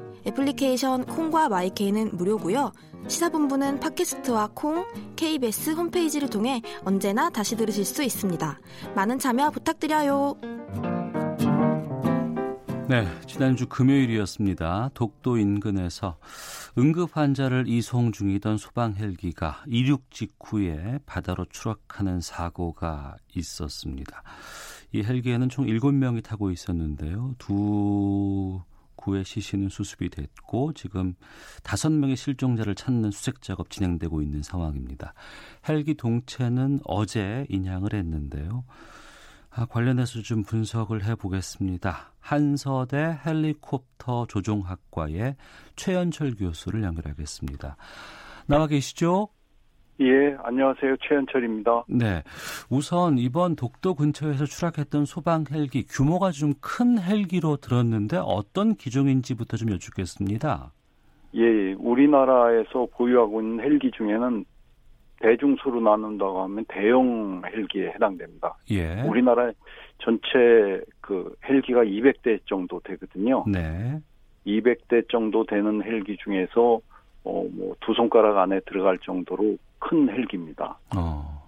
애플리케이션 0.25 1.05
콩과 1.05 1.49
마이케이는 1.49 2.15
무료고요. 2.17 2.71
시사본부는 3.07 3.79
팟캐스트와 3.79 4.51
콩, 4.53 4.85
KBS 5.15 5.71
홈페이지를 5.71 6.29
통해 6.29 6.61
언제나 6.83 7.29
다시 7.29 7.55
들으실 7.55 7.85
수 7.85 8.03
있습니다. 8.03 8.59
많은 8.95 9.19
참여 9.19 9.51
부탁드려요. 9.51 10.35
네, 12.91 13.07
지난주 13.25 13.67
금요일이었습니다. 13.67 14.91
독도 14.93 15.37
인근에서 15.37 16.17
응급 16.77 17.15
환자를 17.15 17.65
이송 17.67 18.11
중이던 18.11 18.57
소방 18.57 18.95
헬기가 18.95 19.63
이륙 19.65 20.11
직후에 20.11 20.99
바다로 21.05 21.45
추락하는 21.45 22.19
사고가 22.19 23.15
있었습니다. 23.33 24.23
이 24.91 25.03
헬기에는 25.03 25.47
총 25.47 25.67
7명이 25.67 26.21
타고 26.21 26.51
있었는데요. 26.51 27.35
두 27.37 28.61
구의 29.01 29.25
시신은 29.25 29.69
수습이 29.69 30.09
됐고 30.09 30.73
지금 30.73 31.15
다섯 31.63 31.91
명의 31.91 32.15
실종자를 32.15 32.75
찾는 32.75 33.11
수색 33.11 33.41
작업 33.41 33.69
진행되고 33.69 34.21
있는 34.21 34.41
상황입니다. 34.41 35.13
헬기 35.67 35.95
동체는 35.95 36.79
어제 36.85 37.45
인양을 37.49 37.93
했는데요. 37.93 38.63
아, 39.53 39.65
관련해서 39.65 40.21
좀 40.21 40.43
분석을 40.43 41.03
해보겠습니다. 41.03 42.13
한서대 42.19 43.19
헬리콥터 43.25 44.27
조종학과의 44.27 45.35
최현철 45.75 46.35
교수를 46.35 46.83
연결하겠습니다. 46.83 47.75
나와 48.47 48.67
계시죠? 48.67 49.29
예, 49.99 50.35
안녕하세요. 50.43 50.95
최현철입니다. 51.07 51.83
네. 51.87 52.23
우선 52.69 53.17
이번 53.19 53.55
독도 53.55 53.93
근처에서 53.93 54.45
추락했던 54.45 55.05
소방 55.05 55.45
헬기 55.51 55.85
규모가 55.85 56.31
좀 56.31 56.53
큰 56.59 56.99
헬기로 56.99 57.57
들었는데 57.57 58.17
어떤 58.17 58.75
기종인지부터 58.75 59.57
좀 59.57 59.71
여쭙겠습니다. 59.71 60.71
예, 61.35 61.73
우리나라에서 61.73 62.87
보유하고 62.93 63.41
있는 63.41 63.63
헬기 63.63 63.91
중에는 63.91 64.45
대중수로 65.21 65.81
나눈다고 65.81 66.41
하면 66.43 66.65
대형 66.67 67.41
헬기에 67.45 67.91
해당됩니다. 67.91 68.55
예. 68.71 69.01
우리나라 69.03 69.51
전체 69.99 70.81
그 70.99 71.35
헬기가 71.47 71.83
200대 71.83 72.39
정도 72.47 72.79
되거든요. 72.83 73.43
네. 73.47 73.99
200대 74.47 75.07
정도 75.09 75.45
되는 75.45 75.83
헬기 75.83 76.17
중에서 76.17 76.79
어, 77.23 77.45
뭐, 77.51 77.75
두 77.81 77.93
손가락 77.93 78.39
안에 78.39 78.61
들어갈 78.61 78.97
정도로 78.99 79.57
큰 79.81 80.09
헬기입니다. 80.09 80.79
어. 80.95 81.41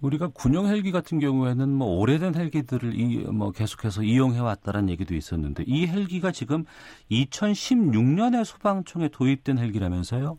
우리가 0.00 0.28
군용 0.28 0.68
헬기 0.68 0.92
같은 0.92 1.18
경우에는 1.18 1.68
뭐 1.68 1.98
오래된 1.98 2.36
헬기들을 2.36 2.94
이, 2.94 3.26
뭐 3.32 3.50
계속해서 3.50 4.04
이용해 4.04 4.38
왔다는 4.38 4.88
얘기도 4.90 5.14
있었는데 5.16 5.64
이 5.66 5.88
헬기가 5.88 6.30
지금 6.30 6.64
2016년에 7.10 8.44
소방청에 8.44 9.08
도입된 9.08 9.58
헬기라면서요? 9.58 10.38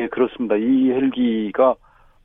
예, 0.00 0.08
그렇습니다. 0.08 0.56
이 0.56 0.90
헬기가 0.90 1.76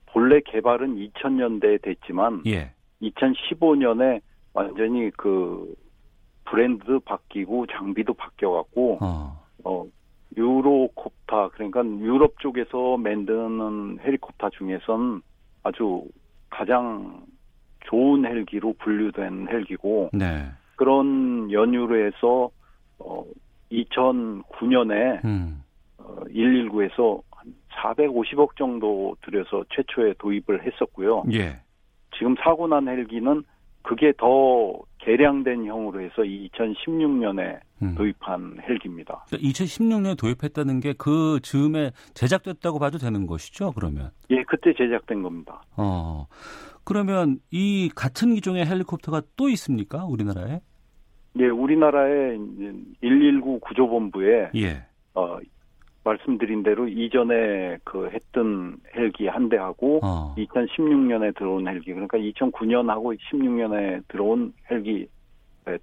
본래 0.07 0.39
개발은 0.45 0.95
2000년대에 0.95 1.81
됐지만 1.83 2.41
예. 2.47 2.71
2015년에 3.01 4.21
완전히 4.53 5.11
그 5.11 5.75
브랜드도 6.45 6.99
바뀌고 7.01 7.67
장비도 7.67 8.13
바뀌어 8.13 8.51
갖고 8.51 8.97
어. 9.01 9.43
어 9.63 9.85
유로콥타 10.35 11.49
그러니까 11.49 11.85
유럽 11.85 12.39
쪽에서 12.39 12.97
만드는 12.97 13.99
헬리콥터 13.99 14.49
중에선 14.51 15.21
아주 15.63 16.03
가장 16.49 17.25
좋은 17.85 18.25
헬기로 18.25 18.73
분류된 18.79 19.47
헬기고 19.49 20.11
네. 20.13 20.45
그런 20.75 21.51
연유로 21.51 22.05
해서 22.05 22.49
어 22.99 23.23
2009년에 23.71 25.23
음. 25.25 25.63
어, 25.97 26.15
119에서 26.27 27.21
한 27.31 27.53
450억 27.81 28.55
정도 28.55 29.15
들여서 29.23 29.65
최초에 29.69 30.13
도입을 30.19 30.63
했었고요. 30.65 31.23
예. 31.33 31.59
지금 32.17 32.35
사고 32.43 32.67
난 32.67 32.87
헬기는 32.87 33.43
그게 33.81 34.13
더 34.17 34.79
개량된 35.05 35.65
형으로 35.65 36.01
해서 36.01 36.21
2016년에 36.21 37.59
음. 37.81 37.95
도입한 37.95 38.57
헬기입니다. 38.67 39.25
그러니까 39.27 39.49
2016년에 39.49 40.17
도입했다는 40.17 40.79
게 40.79 40.93
그 40.97 41.39
즈음에 41.41 41.91
제작됐다고 42.13 42.79
봐도 42.79 42.97
되는 42.97 43.27
것이죠, 43.27 43.73
그러면? 43.73 44.11
예, 44.29 44.41
그때 44.43 44.73
제작된 44.73 45.21
겁니다. 45.21 45.61
어. 45.75 46.27
그러면 46.85 47.39
이 47.51 47.89
같은 47.93 48.35
기종의 48.35 48.65
헬리콥터가 48.65 49.21
또 49.35 49.49
있습니까, 49.49 50.05
우리나라에? 50.05 50.61
예, 51.39 51.45
우리나라에 51.47 52.37
119 53.01 53.59
구조본부에 53.59 54.51
예. 54.55 54.85
어, 55.15 55.39
말씀드린 56.03 56.63
대로 56.63 56.87
이전에 56.87 57.77
그 57.83 58.09
했던 58.11 58.77
헬기 58.95 59.27
한 59.27 59.49
대하고 59.49 59.99
어. 60.03 60.35
2016년에 60.37 61.35
들어온 61.37 61.67
헬기 61.67 61.93
그러니까 61.93 62.17
2009년하고 62.17 63.17
16년에 63.17 64.03
들어온 64.07 64.53
헬기 64.69 65.07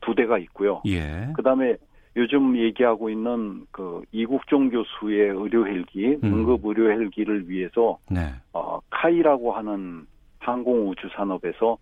두 0.00 0.14
대가 0.14 0.38
있고요. 0.38 0.82
예. 0.86 1.32
그다음에 1.34 1.76
요즘 2.16 2.56
얘기하고 2.56 3.08
있는 3.08 3.66
그 3.70 4.02
이국종 4.12 4.70
교수의 4.70 5.30
의료 5.30 5.66
헬기, 5.66 6.18
음. 6.22 6.24
응급 6.24 6.64
의료 6.64 6.90
헬기를 6.90 7.48
위해서 7.48 7.98
네. 8.10 8.32
어, 8.52 8.80
카이라고 8.90 9.52
하는 9.52 10.06
항공 10.38 10.90
우주 10.90 11.08
산업에서 11.14 11.78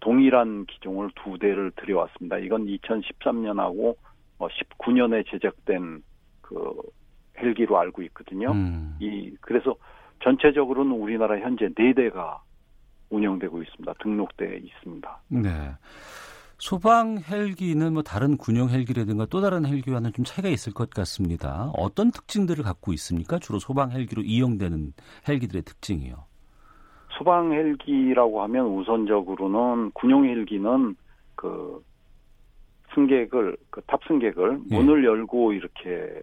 동일한 0.00 0.64
기종을 0.66 1.10
두 1.14 1.38
대를 1.38 1.70
들여왔습니다. 1.76 2.38
이건 2.38 2.66
2013년하고 2.66 3.96
19년에 4.38 5.20
어, 5.20 5.30
제작된 5.30 6.02
그 6.40 6.72
헬기로 7.38 7.78
알고 7.78 8.02
있거든요. 8.02 8.52
음. 8.52 8.96
이 9.00 9.34
그래서 9.40 9.74
전체적으로는 10.22 10.92
우리나라 10.92 11.38
현재 11.38 11.68
네 11.76 11.92
대가 11.92 12.40
운영되고 13.10 13.62
있습니다. 13.62 13.94
등록돼 14.00 14.60
있습니다. 14.62 15.20
네. 15.28 15.50
소방 16.58 17.18
헬기는 17.18 17.92
뭐 17.92 18.02
다른 18.02 18.36
군용 18.36 18.70
헬기라든가 18.70 19.26
또 19.26 19.40
다른 19.40 19.66
헬기와는 19.66 20.12
좀 20.14 20.24
차이가 20.24 20.48
있을 20.48 20.72
것 20.72 20.88
같습니다. 20.90 21.70
어떤 21.76 22.10
특징들을 22.10 22.64
갖고 22.64 22.92
있습니까? 22.94 23.38
주로 23.38 23.58
소방 23.58 23.90
헬기로 23.92 24.22
이용되는 24.22 24.92
헬기들의 25.28 25.62
특징이요. 25.62 26.24
소방 27.18 27.52
헬기라고 27.52 28.42
하면 28.42 28.66
우선적으로는 28.66 29.90
군용 29.92 30.24
헬기는 30.24 30.96
그 31.34 31.82
승객을 32.94 33.56
그 33.70 33.82
탑승객을 33.82 34.60
예. 34.70 34.76
문을 34.76 35.04
열고 35.04 35.52
이렇게 35.52 36.22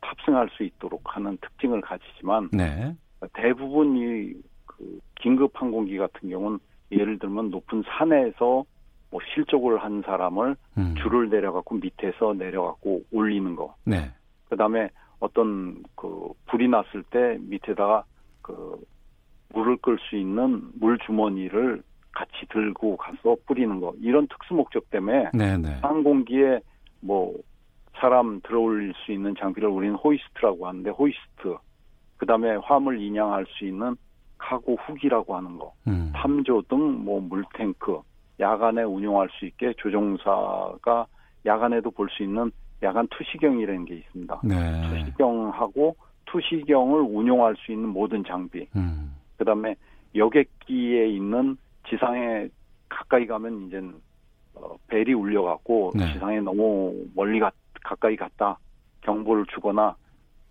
탑승할 0.00 0.48
수 0.50 0.62
있도록 0.62 1.16
하는 1.16 1.36
특징을 1.38 1.80
가지지만 1.80 2.48
네. 2.52 2.94
대부분 3.34 3.96
이 3.96 4.34
그 4.78 5.00
긴급 5.20 5.60
항공기 5.60 5.98
같은 5.98 6.30
경우는 6.30 6.58
예를 6.92 7.18
들면 7.18 7.50
높은 7.50 7.82
산에서 7.86 8.64
뭐 9.10 9.20
실족을 9.34 9.82
한 9.82 10.02
사람을 10.02 10.56
음. 10.78 10.94
줄을 11.02 11.28
내려갖고 11.28 11.76
밑에서 11.76 12.34
내려갖고 12.34 13.02
올리는 13.10 13.56
거. 13.56 13.74
네. 13.84 14.10
그다음에 14.48 14.88
어떤 15.18 15.82
그 15.96 16.28
불이 16.46 16.68
났을 16.68 17.02
때 17.10 17.36
밑에다가 17.40 18.04
그 18.40 18.80
물을 19.52 19.76
끌 19.78 19.98
수 20.08 20.16
있는 20.16 20.70
물 20.78 20.98
주머니를 20.98 21.82
같이 22.12 22.46
들고 22.50 22.96
가서 22.96 23.36
뿌리는 23.46 23.80
거 23.80 23.92
이런 24.00 24.26
특수 24.28 24.54
목적 24.54 24.88
때문에 24.90 25.30
네네. 25.34 25.56
네. 25.56 25.78
항공기에 25.82 26.60
뭐 27.00 27.34
사람 28.00 28.40
들어올릴 28.42 28.92
수 29.04 29.12
있는 29.12 29.34
장비를 29.38 29.68
우리는 29.68 29.94
호이스트라고 29.96 30.66
하는데 30.66 30.90
호이스트 30.90 31.56
그다음에 32.16 32.56
화물 32.56 33.00
인양할 33.00 33.46
수 33.48 33.64
있는 33.64 33.96
카고 34.38 34.76
후기라고 34.76 35.36
하는 35.36 35.58
거 35.58 35.72
음. 35.86 36.12
탐조 36.14 36.62
등 36.68 37.04
뭐 37.04 37.20
물탱크 37.20 38.00
야간에 38.40 38.82
운용할 38.82 39.28
수 39.30 39.46
있게 39.46 39.72
조종사가 39.78 41.06
야간에도 41.44 41.90
볼 41.90 42.08
수 42.10 42.22
있는 42.22 42.50
야간 42.82 43.06
투시경이라는 43.08 43.84
게 43.84 43.96
있습니다. 43.96 44.40
네. 44.44 44.54
투시경하고 44.88 45.96
투시경을 46.26 47.00
운용할 47.00 47.56
수 47.56 47.72
있는 47.72 47.88
모든 47.88 48.22
장비. 48.24 48.68
음. 48.76 49.16
그다음에 49.36 49.74
여객기에 50.14 51.08
있는 51.08 51.56
지상에 51.88 52.48
가까이 52.88 53.26
가면 53.26 53.66
이제 53.66 53.82
어, 54.54 54.76
벨이 54.88 55.12
울려갖고 55.14 55.92
네. 55.96 56.12
지상에 56.12 56.40
너무 56.40 56.94
멀리 57.14 57.40
가, 57.40 57.50
가까이 57.88 58.16
갔다 58.16 58.58
경보를 59.00 59.46
주거나 59.46 59.96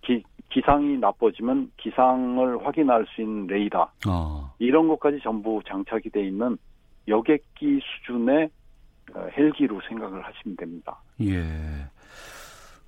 기, 0.02 0.24
기상이 0.50 0.98
나빠지면 0.98 1.72
기상을 1.78 2.66
확인할 2.66 3.06
수 3.14 3.22
있는 3.22 3.48
레이더 3.48 3.92
어. 4.08 4.54
이런 4.60 4.88
것까지 4.88 5.20
전부 5.22 5.62
장착이 5.68 6.10
돼 6.12 6.26
있는 6.26 6.58
여객기 7.08 7.80
수준의 7.82 8.50
어, 9.14 9.28
헬기로 9.38 9.80
생각을 9.88 10.26
하시면 10.26 10.58
됩니다. 10.58 10.98
예. 11.22 11.44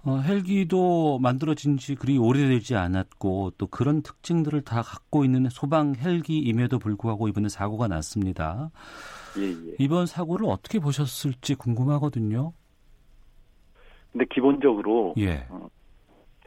어, 0.03 0.17
헬기도 0.17 1.19
만들어진 1.19 1.77
지 1.77 1.95
그리 1.95 2.17
오래되지 2.17 2.75
않았고 2.75 3.51
또 3.57 3.67
그런 3.67 4.01
특징들을 4.01 4.61
다 4.61 4.81
갖고 4.81 5.25
있는 5.25 5.49
소방 5.49 5.95
헬기임에도 5.95 6.79
불구하고 6.79 7.27
이번에 7.27 7.49
사고가 7.49 7.87
났습니다. 7.87 8.71
예, 9.37 9.49
예. 9.49 9.75
이번 9.77 10.05
사고를 10.05 10.47
어떻게 10.47 10.79
보셨을지 10.79 11.55
궁금하거든요. 11.55 12.53
근데 14.11 14.25
기본적으로 14.29 15.13
예. 15.17 15.45
어, 15.49 15.69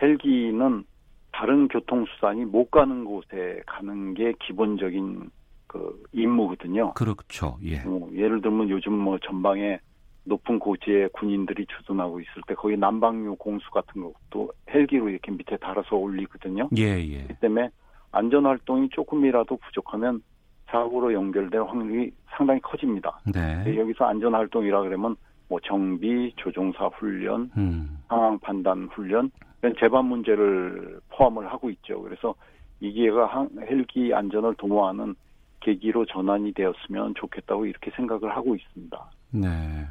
헬기는 0.01 0.85
다른 1.33 1.69
교통수단이 1.69 2.45
못 2.45 2.71
가는 2.71 3.05
곳에 3.05 3.63
가는 3.67 4.15
게 4.15 4.33
기본적인 4.45 5.31
그 5.67 6.03
임무거든요. 6.13 6.95
그렇죠. 6.95 7.59
예. 7.65 7.79
어, 7.87 8.09
예를 8.13 8.43
들면 8.43 8.69
요즘 8.69 8.93
뭐 8.93 9.19
전방에 9.19 9.81
높은 10.25 10.59
고지에 10.59 11.09
군인들이 11.13 11.67
주둔하고 11.67 12.21
있을 12.21 12.43
때 12.47 12.55
거기 12.55 12.77
난방유 12.77 13.37
공수 13.37 13.69
같은 13.71 14.03
것도 14.03 14.53
헬기로 14.71 15.09
이렇게 15.09 15.33
밑에 15.33 15.57
달아서 15.57 15.97
올리거든요. 15.97 16.69
예, 16.77 17.01
예. 17.01 17.25
그 17.27 17.35
때문에 17.37 17.71
안전 18.13 18.47
활동이 18.47 18.89
조금이라도 18.91 19.57
부족하면 19.57 20.23
사고로 20.67 21.13
연결될 21.13 21.63
확률이 21.63 22.13
상당히 22.31 22.61
커집니다. 22.61 23.21
네. 23.33 23.77
여기서 23.77 24.05
안전 24.05 24.35
활동이라 24.35 24.83
그러면 24.83 25.17
뭐 25.53 25.61
정비, 25.63 26.33
조종사 26.37 26.87
훈련, 26.87 27.51
음. 27.59 27.99
상황 28.09 28.39
판단 28.39 28.89
훈련 28.91 29.31
이런 29.61 29.75
재반 29.79 30.07
문제를 30.07 30.99
포함을 31.11 31.53
하고 31.53 31.69
있죠. 31.69 32.01
그래서 32.01 32.35
이 32.81 32.91
기회가 32.91 33.47
헬기 33.61 34.15
안전을 34.15 34.55
도모하는 34.55 35.15
계기로 35.61 36.07
전환이 36.07 36.55
되었으면 36.55 37.13
좋겠다고 37.17 37.67
이렇게 37.67 37.91
생각을 37.91 38.35
하고 38.35 38.57
있습니다. 38.57 39.11
네. 39.33 39.89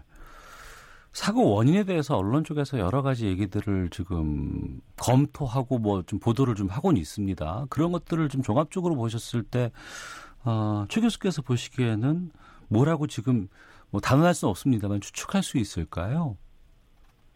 사고 1.13 1.54
원인에 1.54 1.84
대해서 1.84 2.17
언론 2.17 2.43
쪽에서 2.43 2.80
여러 2.80 3.04
가지 3.04 3.28
얘기들을 3.28 3.89
지금 3.91 4.82
검토하고 5.00 5.78
뭐 5.78 6.02
좀 6.08 6.17
보도를 6.17 6.56
좀 6.56 6.69
하고는 6.69 7.00
있습니다. 7.00 7.67
그런 7.69 7.91
것들을 7.91 8.30
좀 8.30 8.41
종합적으로 8.41 8.95
보셨을 8.95 9.43
때, 9.43 9.71
어, 10.43 10.86
최 10.89 11.02
교수께서 11.02 11.43
보시기에는 11.43 12.32
뭐라고 12.67 13.06
지금 13.06 13.47
뭐 13.91 13.99
단언할 14.01 14.34
수는 14.34 14.49
없습니다만 14.49 15.01
추측할 15.01 15.43
수 15.43 15.58
있을까요? 15.58 16.38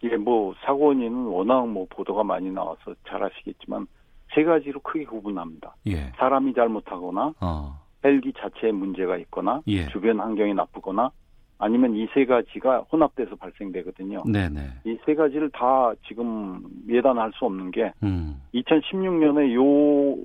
예, 0.03 0.15
뭐 0.17 0.53
사고 0.65 0.87
원인은 0.87 1.25
워낙 1.27 1.67
뭐 1.67 1.85
보도가 1.89 2.23
많이 2.23 2.49
나와서 2.51 2.93
잘 3.07 3.23
아시겠지만 3.23 3.87
세 4.33 4.43
가지로 4.43 4.79
크게 4.81 5.05
구분합니다. 5.05 5.75
예. 5.87 6.11
사람이 6.17 6.53
잘못하거나 6.53 7.33
어. 7.41 7.79
헬기 8.03 8.31
자체에 8.33 8.71
문제가 8.71 9.17
있거나 9.17 9.61
예. 9.67 9.87
주변 9.89 10.19
환경이 10.19 10.53
나쁘거나 10.53 11.09
아니면 11.57 11.95
이 11.95 12.05
세 12.13 12.25
가지가 12.25 12.79
혼합돼서 12.91 13.35
발생되거든요. 13.37 14.23
네네. 14.25 14.59
이 14.85 14.97
세 15.05 15.15
가지를 15.15 15.49
다 15.51 15.93
지금 16.07 16.61
예단할 16.87 17.31
수 17.35 17.45
없는 17.45 17.71
게 17.71 17.91
음. 18.03 18.41
2016년에 18.53 19.53
요 19.55 20.21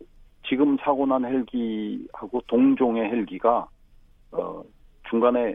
지금 0.48 0.76
사고 0.78 1.06
난 1.06 1.24
헬기하고 1.24 2.40
동종의 2.48 3.04
헬기가 3.10 3.68
어 4.32 4.62
중간에 5.08 5.54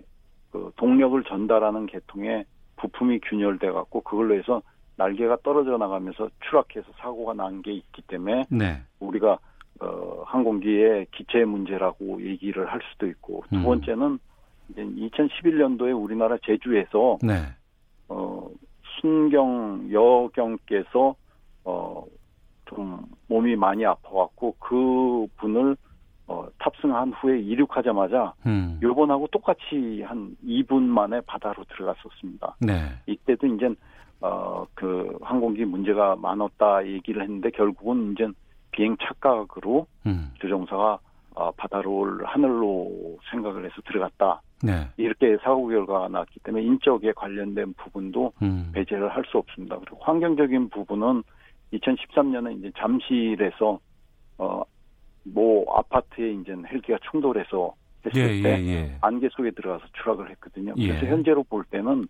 그 0.55 0.71
동력을 0.77 1.21
전달하는 1.25 1.85
계통에 1.85 2.45
부품이 2.77 3.19
균열돼 3.19 3.71
갖고 3.71 4.01
그걸로 4.01 4.35
해서 4.35 4.61
날개가 4.95 5.39
떨어져 5.43 5.77
나가면서 5.77 6.29
추락해서 6.47 6.87
사고가 6.97 7.33
난 7.33 7.61
게 7.61 7.73
있기 7.73 8.01
때문에 8.03 8.45
네. 8.49 8.81
우리가 8.99 9.37
어 9.81 10.23
항공기의 10.25 11.07
기체 11.11 11.43
문제라고 11.43 12.21
얘기를 12.21 12.71
할 12.71 12.79
수도 12.91 13.07
있고 13.07 13.43
두 13.49 13.57
음. 13.57 13.63
번째는 13.63 14.03
음. 14.07 14.19
이제 14.69 14.81
2011년도에 14.83 16.01
우리나라 16.01 16.37
제주에서 16.45 17.17
네. 17.21 17.33
어 18.07 18.49
순경 19.01 19.89
여경께서 19.91 21.15
어 21.65 22.05
좀 22.65 22.99
몸이 23.27 23.55
많이 23.55 23.85
아파갖고 23.85 24.55
그 24.59 25.27
분을 25.37 25.77
어, 26.27 26.47
탑승한 26.57 27.13
후에 27.13 27.39
이륙하자마자 27.39 28.33
음. 28.47 28.79
요번하고 28.81 29.27
똑같이 29.27 30.01
한 30.05 30.35
2분 30.43 30.81
만에 30.81 31.21
바다로 31.21 31.63
들어갔었습니다. 31.65 32.57
네. 32.61 32.73
이때도 33.05 33.47
이제 33.47 33.73
어, 34.21 34.65
그 34.73 35.17
항공기 35.21 35.65
문제가 35.65 36.15
많았다 36.15 36.87
얘기를 36.87 37.21
했는데 37.21 37.51
결국은 37.51 38.13
이제 38.13 38.27
비행 38.71 38.97
착각으로 38.97 39.85
음. 40.07 40.31
조종사가 40.39 40.99
어, 41.35 41.51
바다로 41.51 42.21
하늘로 42.23 43.17
생각을 43.29 43.65
해서 43.65 43.75
들어갔다. 43.85 44.41
네. 44.63 44.87
이렇게 44.97 45.37
사고 45.43 45.67
결과가 45.67 46.07
나왔기 46.07 46.39
때문에 46.39 46.63
인적에 46.63 47.11
관련된 47.11 47.73
부분도 47.73 48.31
음. 48.41 48.71
배제를 48.73 49.09
할 49.09 49.23
수 49.25 49.37
없습니다. 49.37 49.77
그리고 49.79 49.97
환경적인 50.01 50.69
부분은 50.69 51.23
2013년에 51.73 52.57
이제 52.57 52.71
잠실에서 52.77 53.79
어 54.37 54.63
뭐 55.25 55.65
아파트에 55.77 56.33
이제 56.33 56.55
헬기가 56.71 56.97
충돌해서 57.09 57.73
했을 58.05 58.37
예, 58.37 58.41
때 58.41 58.63
예, 58.63 58.67
예. 58.67 58.97
안개 59.01 59.29
속에 59.31 59.51
들어가서 59.51 59.85
추락을 59.93 60.29
했거든요. 60.31 60.73
예. 60.77 60.87
그래서 60.87 61.07
현재로 61.07 61.43
볼 61.43 61.63
때는 61.65 62.07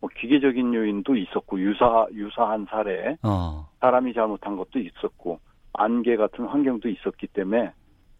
뭐 0.00 0.10
기계적인 0.16 0.74
요인도 0.74 1.16
있었고 1.16 1.60
유사 1.60 2.06
유사한 2.12 2.66
사례 2.68 3.16
어. 3.22 3.68
사람이 3.80 4.14
잘못한 4.14 4.56
것도 4.56 4.78
있었고 4.78 5.40
안개 5.74 6.16
같은 6.16 6.44
환경도 6.46 6.88
있었기 6.88 7.28
때문에 7.28 7.72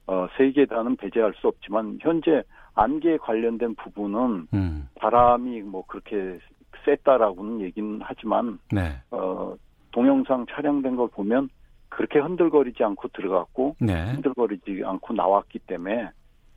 어, 0.07 0.27
세개 0.37 0.67
다는 0.67 0.97
배제할 0.97 1.35
수 1.35 1.49
없지만 1.49 1.99
현재 2.01 2.43
안개에 2.75 3.19
관련된 3.19 3.75
부분은 3.77 4.49
음. 4.55 4.89
바람이 4.97 5.63
뭐 5.63 5.85
그렇게 5.87 6.39
셌다라고는 6.85 7.61
얘기는 7.61 8.01
하지만 8.03 8.59
네. 8.73 8.95
어, 9.11 9.55
동영상 9.93 10.47
촬영된 10.51 10.97
걸 10.97 11.09
보면 11.09 11.49
그렇게 11.97 12.19
흔들거리지 12.19 12.83
않고 12.83 13.09
들어갔고 13.09 13.77
네. 13.81 14.13
흔들거리지 14.13 14.83
않고 14.85 15.15
나왔기 15.15 15.61
때문에 15.61 16.11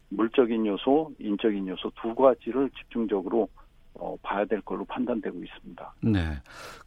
물적인 0.10 0.66
요소, 0.66 1.12
인적인 1.20 1.68
요소 1.68 1.92
두 2.02 2.16
가지를 2.16 2.70
집중적으로 2.72 3.48
어, 3.96 4.16
봐야 4.22 4.46
될 4.46 4.62
걸로 4.62 4.84
판단되고 4.86 5.42
있습니다. 5.44 5.96
네. 6.04 6.20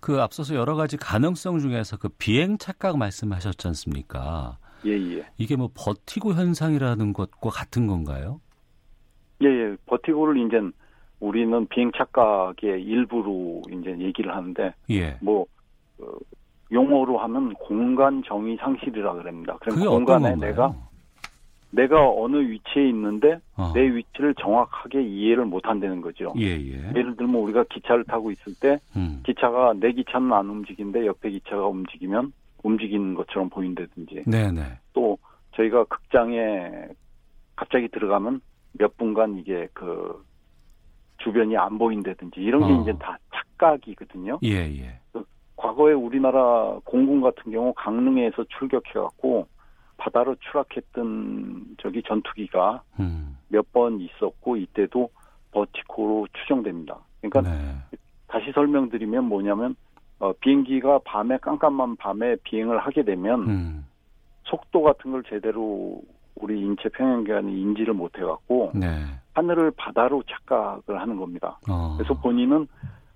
그 0.01 0.21
앞서서 0.21 0.55
여러 0.55 0.75
가지 0.75 0.97
가능성 0.97 1.59
중에서 1.59 1.97
그 1.97 2.09
비행 2.11 2.59
착각 2.59 2.99
말씀하셨지 2.99 3.67
않습니까? 3.69 4.59
예, 4.85 4.93
예. 4.93 5.27
이게 5.39 5.57
뭐 5.57 5.71
버티고 5.75 6.35
현상이라는 6.35 7.13
것과 7.13 7.51
같은 7.51 7.87
건가요? 7.87 8.41
예, 9.43 9.47
예. 9.47 9.77
버티고를 9.87 10.47
이제 10.47 10.61
우리는 11.21 11.67
비행 11.69 11.91
착각의 11.97 12.83
일부로 12.83 13.63
이제 13.73 13.97
얘기를 13.99 14.35
하는데 14.35 14.75
예. 14.91 15.17
뭐 15.21 15.47
어, 15.99 16.07
용어로 16.71 17.19
하면 17.19 17.55
공간 17.55 18.23
정의 18.27 18.57
상실이라 18.57 19.15
그럽니다. 19.15 19.57
그러니까 19.61 19.91
공간에 19.91 20.35
내가 20.37 20.75
내가 21.71 22.11
어느 22.11 22.37
위치에 22.37 22.89
있는데 22.89 23.39
어. 23.57 23.73
내 23.75 23.83
위치를 23.83 24.35
정확하게 24.37 25.03
이해를 25.03 25.45
못 25.45 25.67
한다는 25.67 26.01
거죠. 26.01 26.33
예, 26.39 26.47
예. 26.47 26.93
를 26.93 27.17
들면 27.17 27.35
우리가 27.35 27.65
기차를 27.65 28.05
타고 28.05 28.31
있을 28.31 28.55
때 28.55 28.79
음. 28.97 29.23
기차가 29.25 29.75
내 29.75 29.93
기차는 29.93 30.33
안 30.33 30.49
움직이는데 30.49 31.07
옆에 31.07 31.31
기차가 31.31 31.67
움직이면 31.67 32.33
움직이는 32.63 33.15
것처럼 33.15 33.51
보인다든지. 33.51 34.25
네네. 34.27 34.53
네. 34.53 34.79
또 34.95 35.19
저희가 35.57 35.85
극장에 35.85 36.89
갑자기 37.55 37.89
들어가면 37.89 38.41
몇 38.73 38.97
분간 38.97 39.37
이게 39.37 39.69
그 39.75 40.25
주변이 41.19 41.57
안 41.57 41.79
보인다든지 41.79 42.41
이런 42.41 42.67
게 42.67 42.73
어. 42.73 42.83
이제 42.83 42.93
다 42.99 43.19
착각이거든요. 43.35 44.39
예, 44.45 44.55
예. 44.55 45.01
그 45.59 45.63
과거에 45.63 45.93
우리나라 45.93 46.79
공군 46.85 47.21
같은 47.21 47.53
경우 47.53 47.73
강릉에서 47.75 48.45
출격해갖고 48.59 49.47
바다로 49.97 50.37
추락했던 50.37 51.77
저기 51.83 52.03
전투기가 52.03 52.83
음. 53.01 53.37
몇번 53.49 54.01
있었고 54.01 54.57
이때도 54.57 55.11
버티코로 55.51 56.29
추정됩니다. 56.33 56.99
그러니까 57.21 57.43
네. 57.43 57.99
다시 58.29 58.53
설명드리면 58.53 59.25
뭐냐면 59.25 59.75
어, 60.21 60.33
비행기가 60.41 61.01
밤에 61.05 61.39
깜깜한 61.39 61.97
밤에 61.97 62.37
비행을 62.45 62.79
하게 62.79 63.03
되면 63.03 63.49
음. 63.49 63.87
속도 64.45 64.83
같은 64.83 65.11
걸 65.11 65.23
제대로 65.25 66.01
우리 66.37 66.61
인체 66.61 66.89
평형계관이 66.91 67.61
인지를 67.61 67.95
못 67.95 68.17
해갖고 68.17 68.73
네. 68.75 68.87
하늘을 69.35 69.73
바다로 69.73 70.23
착각을 70.23 71.01
하는 71.01 71.17
겁니다. 71.17 71.59
어. 71.69 71.97
그래서 71.97 72.15
본인은 72.15 72.69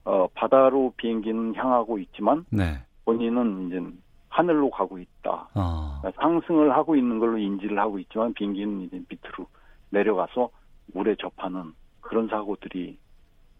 어, 0.04 0.26
바다로 0.34 0.92
비행기는 0.96 1.54
향하고 1.54 1.98
있지만 1.98 2.44
네. 2.50 2.82
본인은 3.04 3.68
이제 3.68 3.80
하늘로 4.28 4.70
가고 4.70 4.98
있다. 4.98 5.48
어. 5.54 5.98
그러니까 6.00 6.22
상승을 6.22 6.72
하고 6.72 6.96
있는 6.96 7.18
걸로 7.18 7.38
인지를 7.38 7.78
하고 7.78 7.98
있지만 7.98 8.32
비행기는 8.34 8.82
이제 8.82 9.00
밑으로 9.08 9.46
내려가서 9.90 10.50
물에 10.86 11.14
접하는 11.20 11.72
그런 12.00 12.28
사고들이 12.28 12.98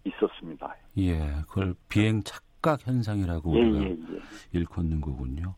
있었습니다. 0.05 0.74
예, 0.98 1.18
그걸 1.48 1.74
비행 1.88 2.22
착각 2.24 2.87
현상이라고 2.87 3.55
예, 3.57 3.61
우리가 3.61 3.85
예, 3.85 3.90
예. 3.90 3.96
일컫는 4.52 5.00
거군요. 5.00 5.55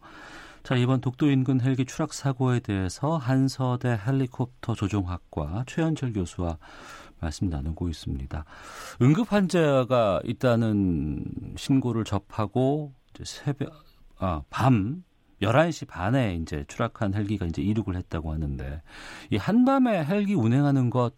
자, 0.65 0.77
이번 0.77 1.01
독도 1.01 1.31
인근 1.31 1.61
헬기 1.61 1.85
추락 1.85 2.15
사고에 2.15 2.61
대해서 2.61 3.19
한서대 3.19 3.99
헬리콥터 4.07 4.75
조종학과 4.75 5.65
최현철 5.67 6.15
교수와 6.15 6.57
말씀 7.25 7.49
나누고 7.49 7.89
있습니다. 7.89 8.45
응급 9.01 9.33
환자가 9.33 10.21
있다는 10.25 11.25
신고를 11.57 12.05
접하고 12.05 12.93
이제 13.11 13.25
새벽 13.25 13.73
아, 14.19 14.43
밤 14.51 15.03
11시 15.41 15.89
반에 15.89 16.35
이제 16.37 16.65
추락한 16.69 17.15
헬기가 17.15 17.47
이제 17.47 17.63
이륙을 17.63 17.97
했다고 17.97 18.33
하는데 18.33 18.83
이 19.31 19.37
한밤에 19.37 20.05
헬기 20.05 20.35
운행하는 20.35 20.91
것 20.91 21.15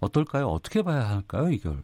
어떨까요? 0.00 0.46
어떻게 0.46 0.82
봐야 0.82 1.08
할까요, 1.10 1.50
이걸? 1.50 1.82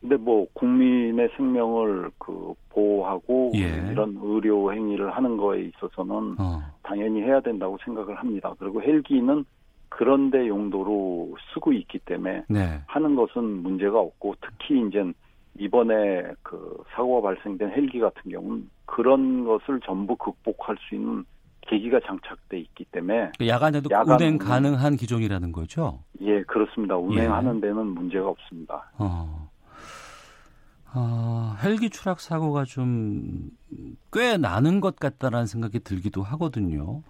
근데 0.00 0.16
뭐 0.16 0.46
국민의 0.52 1.30
생명을 1.34 2.10
그 2.18 2.52
보호하고 2.68 3.52
예. 3.54 3.90
이런 3.90 4.18
의료 4.22 4.70
행위를 4.70 5.16
하는 5.16 5.38
거에 5.38 5.62
있어서는 5.62 6.36
어. 6.38 6.60
당연히 6.82 7.22
해야 7.22 7.40
된다고 7.40 7.78
생각을 7.82 8.14
합니다. 8.16 8.52
그리고 8.58 8.82
헬기는 8.82 9.46
그런데 9.96 10.48
용도로 10.48 11.36
쓰고 11.52 11.72
있기 11.72 12.00
때문에 12.00 12.44
네. 12.48 12.82
하는 12.86 13.14
것은 13.14 13.62
문제가 13.62 14.00
없고 14.00 14.34
특히 14.40 14.84
이제 14.88 15.04
이번에 15.56 16.24
그 16.42 16.82
사고가 16.94 17.28
발생된 17.28 17.70
헬기 17.70 18.00
같은 18.00 18.28
경우는 18.28 18.68
그런 18.86 19.44
것을 19.44 19.78
전부 19.84 20.16
극복할 20.16 20.76
수 20.80 20.96
있는 20.96 21.24
계기가 21.60 22.00
장착돼 22.04 22.58
있기 22.58 22.84
때문에 22.86 23.30
그 23.38 23.46
야간에도 23.46 23.88
야간 23.92 24.16
운행 24.20 24.36
가능한 24.38 24.96
기종이라는 24.96 25.52
거죠? 25.52 26.00
예, 26.20 26.42
그렇습니다. 26.42 26.96
운행하는 26.96 27.56
예. 27.58 27.60
데는 27.60 27.86
문제가 27.86 28.28
없습니다. 28.28 28.90
어. 28.98 29.48
어, 30.96 31.56
헬기 31.62 31.88
추락 31.88 32.18
사고가 32.20 32.64
좀 32.64 33.50
꽤 34.12 34.36
나는 34.36 34.80
것 34.80 34.96
같다라는 34.96 35.46
생각이 35.46 35.80
들기도 35.80 36.22
하거든요. 36.22 37.02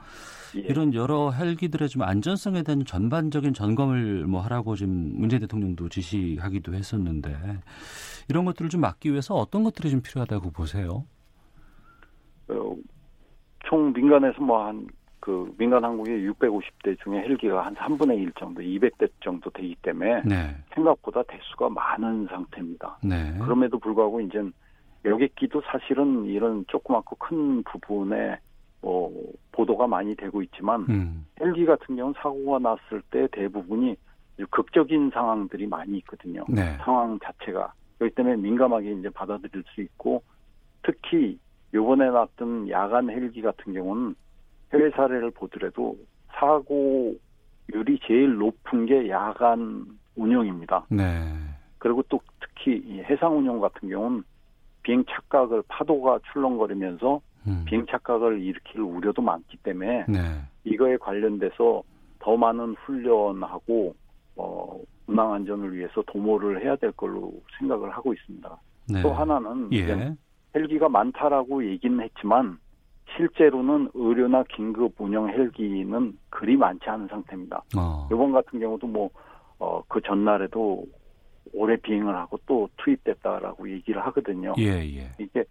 예. 0.57 0.61
이런 0.61 0.95
여러 0.95 1.31
헬기들의 1.31 1.89
좀 1.89 2.03
안전성에 2.03 2.63
대한 2.63 2.85
전반적인 2.85 3.55
점검을 3.55 4.27
뭐 4.27 4.41
하라고 4.43 4.77
지금 4.77 5.13
문재인 5.15 5.41
대통령도 5.41 5.89
지시하기도 5.89 6.75
했었는데 6.75 7.37
이런 8.29 8.45
것들을 8.45 8.71
좀 8.71 8.81
막기 8.81 9.11
위해서 9.11 9.35
어떤 9.35 9.65
것들이 9.65 9.91
좀 9.91 10.01
필요하다고 10.03 10.51
보세요? 10.51 11.05
어, 12.49 12.77
총 13.65 13.93
민간에서 13.93 14.41
뭐 14.43 14.67
한 14.67 14.87
그 15.25 15.51
민간 15.57 15.83
항공기 15.83 16.11
650대 16.11 17.03
중에 17.03 17.21
헬기가 17.21 17.65
한 17.65 17.75
3분의 17.77 18.19
1 18.19 18.33
정도, 18.39 18.61
200대 18.61 19.09
정도 19.23 19.49
되기 19.49 19.75
때문에 19.77 20.21
네. 20.23 20.55
생각보다 20.75 21.23
대수가 21.23 21.71
많은 21.71 22.27
상태입니다. 22.27 22.99
네. 23.03 23.33
그럼에도 23.39 23.79
불구하고 23.79 24.21
이제 24.21 24.43
여객기도 25.03 25.63
사실은 25.63 26.27
이런 26.27 26.67
조그맣고 26.69 27.17
큰 27.17 27.63
부분에 27.63 28.37
어, 28.85 29.11
보도가 29.53 29.87
많이 29.87 30.15
되고 30.15 30.43
있지만 30.43 30.87
음. 30.91 31.27
헬기 31.41 31.65
같은 31.65 31.97
경우는 31.97 32.15
사고가 32.19 32.59
났을 32.59 33.03
때 33.11 33.27
대부분이 33.33 33.97
극적인 34.51 35.11
상황들이 35.11 35.67
많이 35.67 35.99
있거든요. 35.99 36.45
네. 36.49 36.77
상황 36.79 37.19
자체가 37.21 37.73
그렇기 37.99 38.15
때문에 38.15 38.37
민감하게 38.37 38.93
이제 38.93 39.09
받아들일 39.09 39.65
수 39.75 39.81
있고 39.81 40.23
특히 40.83 41.39
요번에 41.73 42.11
났던 42.11 42.69
야간 42.69 43.09
헬기 43.11 43.41
같은 43.41 43.73
경우는 43.73 44.15
해외 44.73 44.91
사례를 44.91 45.31
보더라도 45.31 45.97
사고율이 46.33 48.01
제일 48.07 48.37
높은 48.37 48.87
게 48.87 49.09
야간 49.09 49.87
운영입니다. 50.17 50.85
네. 50.91 51.33
그리고 51.79 52.03
또 52.09 52.21
특히 52.41 53.03
해상 53.05 53.39
운영 53.39 53.61
같은 53.61 53.89
경우는 53.89 54.25
비행 54.83 55.05
착각을 55.09 55.63
파도가 55.69 56.19
출렁거리면서 56.33 57.21
음. 57.47 57.65
비행 57.67 57.87
착각을 57.87 58.41
일으킬 58.41 58.81
우려도 58.81 59.23
많기 59.23 59.57
때문에 59.59 60.07
네. 60.09 60.19
이거에 60.65 60.97
관련돼서 60.97 61.83
더 62.19 62.37
많은 62.37 62.75
훈련하고 62.85 63.95
어, 64.37 64.81
운항 65.07 65.35
안전을 65.35 65.77
위해서 65.77 66.03
도모를 66.07 66.65
해야 66.65 66.77
될 66.77 66.93
걸로 66.93 67.33
생각을 67.59 67.91
하고 67.91 68.13
있습니다. 68.13 68.57
네. 68.93 69.03
또 69.03 69.13
하나는 69.13 69.73
예. 69.73 70.15
헬기가 70.55 70.89
많다라고 70.89 71.67
얘기는 71.67 72.01
했지만 72.01 72.59
실제로는 73.17 73.91
의료나 73.95 74.45
긴급 74.45 74.95
운영 74.99 75.29
헬기는 75.29 76.19
그리 76.31 76.57
많지 76.57 76.89
않은 76.89 77.09
상태입니다. 77.09 77.63
어. 77.77 78.09
이번 78.11 78.33
같은 78.33 78.59
경우도 78.59 78.87
뭐, 78.87 79.11
어, 79.59 79.83
그 79.89 80.01
전날에도 80.01 80.85
오래 81.53 81.77
비행을 81.77 82.17
하고 82.17 82.39
또 82.47 82.69
투입됐다라고 82.79 83.71
얘기를 83.71 84.05
하거든요. 84.07 84.55
예, 84.59 84.81
예. 84.97 85.11
이게 85.19 85.45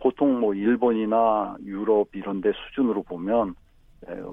보통 0.00 0.40
뭐 0.40 0.54
일본이나 0.54 1.56
유럽 1.64 2.08
이런 2.14 2.40
데 2.40 2.52
수준으로 2.52 3.02
보면 3.02 3.54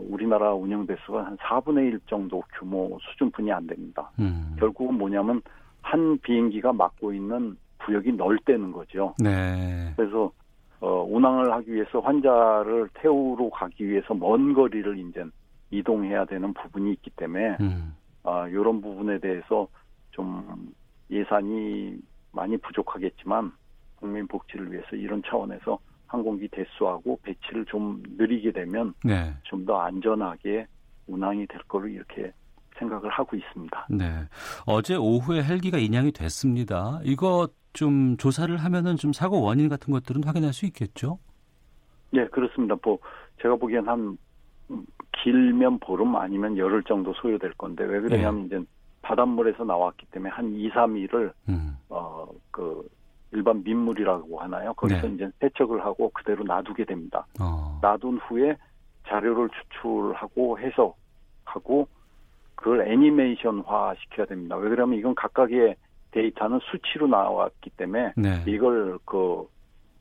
우리나라 0.10 0.54
운영 0.54 0.88
대수가 0.88 1.26
한 1.26 1.38
4분의 1.38 1.92
1 1.94 2.00
정도 2.08 2.42
규모 2.58 2.98
수준뿐이 3.02 3.52
안 3.52 3.68
됩니다. 3.68 4.10
음. 4.20 4.56
결국은 4.60 4.98
뭐냐면 4.98 5.42
한 5.82 6.18
비행기가 6.20 6.74
맡고 6.74 7.14
있는 7.14 7.58
구역이 7.84 8.14
넓다는 8.14 8.72
거죠. 8.72 9.14
네. 9.20 9.94
그래서 9.96 10.32
어, 10.80 11.04
운항을 11.10 11.52
하기 11.54 11.74
위해서 11.74 12.00
환자를 12.00 12.90
태우러 12.94 13.50
가기 13.50 13.88
위해서 13.88 14.14
먼 14.14 14.54
거리를 14.54 14.98
이제 15.00 15.24
이동해야 15.72 16.26
되는 16.26 16.54
부분이 16.54 16.94
있기 16.94 17.10
때문에 17.12 17.58
음. 17.60 17.96
아, 18.24 18.48
이런 18.48 18.82
부분에 18.82 19.20
대해서 19.20 19.68
좀 20.12 20.74
예산이 21.10 21.98
많이 22.32 22.58
부족하겠지만 22.58 23.52
국민 23.98 24.28
복지를 24.28 24.72
위해서 24.72 24.96
이런 24.96 25.22
차원에서 25.28 25.78
항공기 26.08 26.48
대수하고 26.48 27.20
배치를 27.24 27.66
좀 27.66 28.02
느리게 28.18 28.52
되면 28.52 28.94
네. 29.04 29.34
좀더 29.44 29.80
안전하게 29.80 30.68
운항이 31.08 31.48
될 31.48 31.62
거로 31.68 31.88
이렇게 31.88 32.32
생각을 32.78 33.10
하고 33.10 33.36
있습니다. 33.36 33.88
네. 33.90 34.06
어제 34.66 34.96
오후에 34.96 35.44
헬기가 35.44 35.78
인양이 35.78 36.12
됐습니다. 36.12 37.00
이거 37.04 37.48
좀 37.74 38.18
조사를 38.18 38.56
하면은 38.56 38.96
좀 38.96 39.14
사고 39.14 39.42
원인 39.42 39.70
같은 39.70 39.92
것들은 39.92 40.24
확인할 40.24 40.54
수 40.54 40.66
있겠죠? 40.66 41.20
네, 42.12 42.26
그렇습니다. 42.28 42.76
뭐 42.84 42.98
제가 43.42 43.56
보기엔 43.56 43.88
한 43.88 44.18
길면 45.24 45.80
보름 45.80 46.16
아니면 46.16 46.58
열흘 46.58 46.84
정도 46.84 47.14
소요될 47.14 47.54
건데 47.54 47.84
왜 47.84 48.00
그러냐면 48.00 48.42
네. 48.42 48.58
이제 48.58 48.66
바닷물에서 49.02 49.64
나왔기 49.64 50.06
때문에 50.08 50.32
한 50.32 50.54
2, 50.54 50.70
3일을 50.70 51.32
음. 51.50 51.78
어그 51.90 52.88
일반 53.32 53.64
민물이라고 53.64 54.40
하나요? 54.40 54.74
거기서 54.74 55.08
네. 55.08 55.14
이제 55.14 55.30
세척을 55.40 55.84
하고 55.84 56.10
그대로 56.10 56.44
놔두게 56.44 56.86
됩니다. 56.86 57.26
어. 57.40 57.80
놔둔 57.82 58.20
후에 58.20 58.56
자료를 59.08 59.50
추출하고 59.50 60.60
해석하고 60.60 61.88
그걸 62.56 62.88
애니메이션화 62.88 63.96
시켜야 64.00 64.26
됩니다. 64.26 64.56
왜 64.56 64.70
그러냐면 64.70 65.00
이건 65.00 65.16
각각의 65.16 65.76
데이터는 66.12 66.60
수치로 66.64 67.08
나왔기 67.08 67.70
때문에 67.72 68.14
네. 68.16 68.44
이걸 68.48 68.98
그 69.06 69.48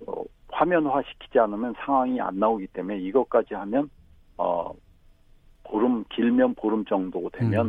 어, 0.07 0.25
화면화 0.49 1.03
시키지 1.03 1.39
않으면 1.39 1.75
상황이 1.85 2.21
안 2.21 2.39
나오기 2.39 2.69
때문에 2.69 2.99
이것까지 2.99 3.55
하면 3.55 3.91
어 4.39 4.73
보름 5.65 6.05
길면 6.11 6.55
보름 6.55 6.85
정도 6.85 7.29
되면 7.31 7.67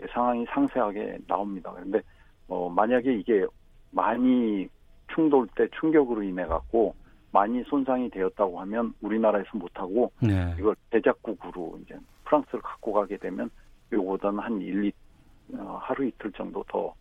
음. 0.00 0.06
상황이 0.10 0.44
상세하게 0.48 1.18
나옵니다. 1.26 1.72
그런데 1.74 2.00
어 2.48 2.70
만약에 2.70 3.12
이게 3.14 3.44
많이 3.90 4.68
충돌 5.14 5.46
때 5.54 5.68
충격으로 5.80 6.22
인해 6.22 6.44
갖고 6.46 6.94
많이 7.32 7.62
손상이 7.64 8.10
되었다고 8.10 8.60
하면 8.60 8.94
우리나라에서 9.00 9.48
못하고 9.54 10.12
네. 10.20 10.54
이걸 10.58 10.76
제작국으로 10.92 11.78
이제 11.82 11.96
프랑스를 12.24 12.60
갖고 12.60 12.92
가게 12.92 13.16
되면 13.16 13.50
요거보다는 13.92 14.38
한 14.38 14.60
1, 14.60 14.84
2, 14.84 14.92
어, 15.58 15.78
하루 15.82 16.06
이틀 16.06 16.30
정도 16.32 16.64
더 16.68 16.94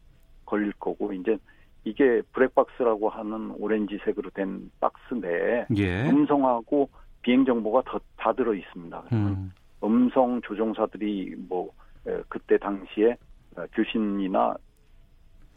걸릴 0.46 0.74
거고 0.74 1.14
이제 1.14 1.38
이게 1.86 2.22
블랙박스라고 2.32 3.10
하는 3.10 3.52
오렌지색으로 3.60 4.32
된 4.32 4.72
박스 4.80 5.14
내에 5.14 5.66
예. 5.78 6.10
음성하고 6.10 6.90
비행 7.22 7.46
정보가 7.46 7.84
더, 7.86 8.00
다 8.18 8.34
들어 8.34 8.54
있습니다. 8.54 9.04
음. 9.14 9.52
음성 9.84 10.42
조종사들이 10.42 11.36
뭐 11.48 11.72
그때 12.28 12.58
당시에 12.58 13.16
어, 13.56 13.66
교신이나 13.74 14.56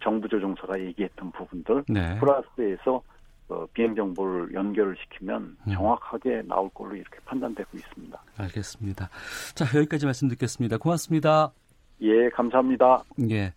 정부 0.06 0.28
조종사가 0.28 0.80
얘기했던 0.80 1.32
부분들 1.32 1.82
네. 1.88 2.16
플러스에서 2.20 3.02
어, 3.48 3.66
비행 3.72 3.92
정보를 3.96 4.54
연결을 4.54 4.96
시키면 4.96 5.56
음. 5.66 5.72
정확하게 5.72 6.42
나올 6.46 6.68
걸로 6.70 6.94
이렇게 6.94 7.18
판단되고 7.24 7.68
있습니다. 7.74 8.22
알겠습니다. 8.36 9.08
자 9.56 9.64
여기까지 9.76 10.04
말씀 10.04 10.28
듣겠습니다. 10.28 10.78
고맙습니다. 10.78 11.52
예, 12.02 12.28
감사합니다. 12.28 13.02
예, 13.30 13.52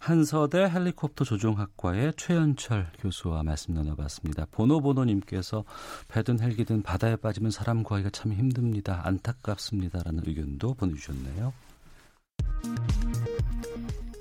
한서대 0.00 0.68
헬리콥터 0.70 1.24
조종학과의 1.24 2.14
최현철 2.16 2.86
교수와 2.98 3.44
말씀 3.44 3.74
나눠봤습니다. 3.74 4.46
보노보노님께서 4.50 5.62
배든 6.08 6.40
헬기든 6.40 6.82
바다에 6.82 7.14
빠지면 7.16 7.50
사람 7.50 7.84
구하기가 7.84 8.10
참 8.10 8.32
힘듭니다. 8.32 9.02
안타깝습니다라는 9.04 10.22
의견도 10.26 10.74
보내주셨네요. 10.74 11.52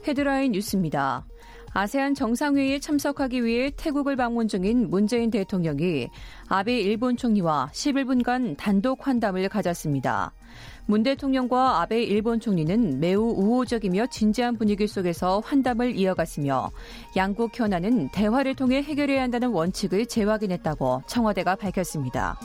헤드라인 0.05 0.51
뉴스입니다. 0.51 1.23
아세안 1.73 2.15
정상회의에 2.15 2.79
참석하기 2.79 3.45
위해 3.45 3.71
태국을 3.75 4.17
방문 4.17 4.49
중인 4.49 4.89
문재인 4.89 5.31
대통령이 5.31 6.09
아베 6.49 6.81
일본 6.81 7.15
총리와 7.15 7.69
11분간 7.71 8.57
단독 8.57 9.07
환담을 9.07 9.47
가졌습니다. 9.47 10.33
문 10.85 11.03
대통령과 11.03 11.81
아베 11.81 12.03
일본 12.03 12.41
총리는 12.41 12.99
매우 12.99 13.21
우호적이며 13.21 14.07
진지한 14.07 14.57
분위기 14.57 14.85
속에서 14.85 15.39
환담을 15.39 15.95
이어갔으며 15.95 16.71
양국 17.15 17.57
현안은 17.57 18.09
대화를 18.11 18.55
통해 18.55 18.81
해결해야 18.81 19.21
한다는 19.21 19.49
원칙을 19.51 20.07
재확인했다고 20.07 21.03
청와대가 21.07 21.55
밝혔습니다. 21.55 22.37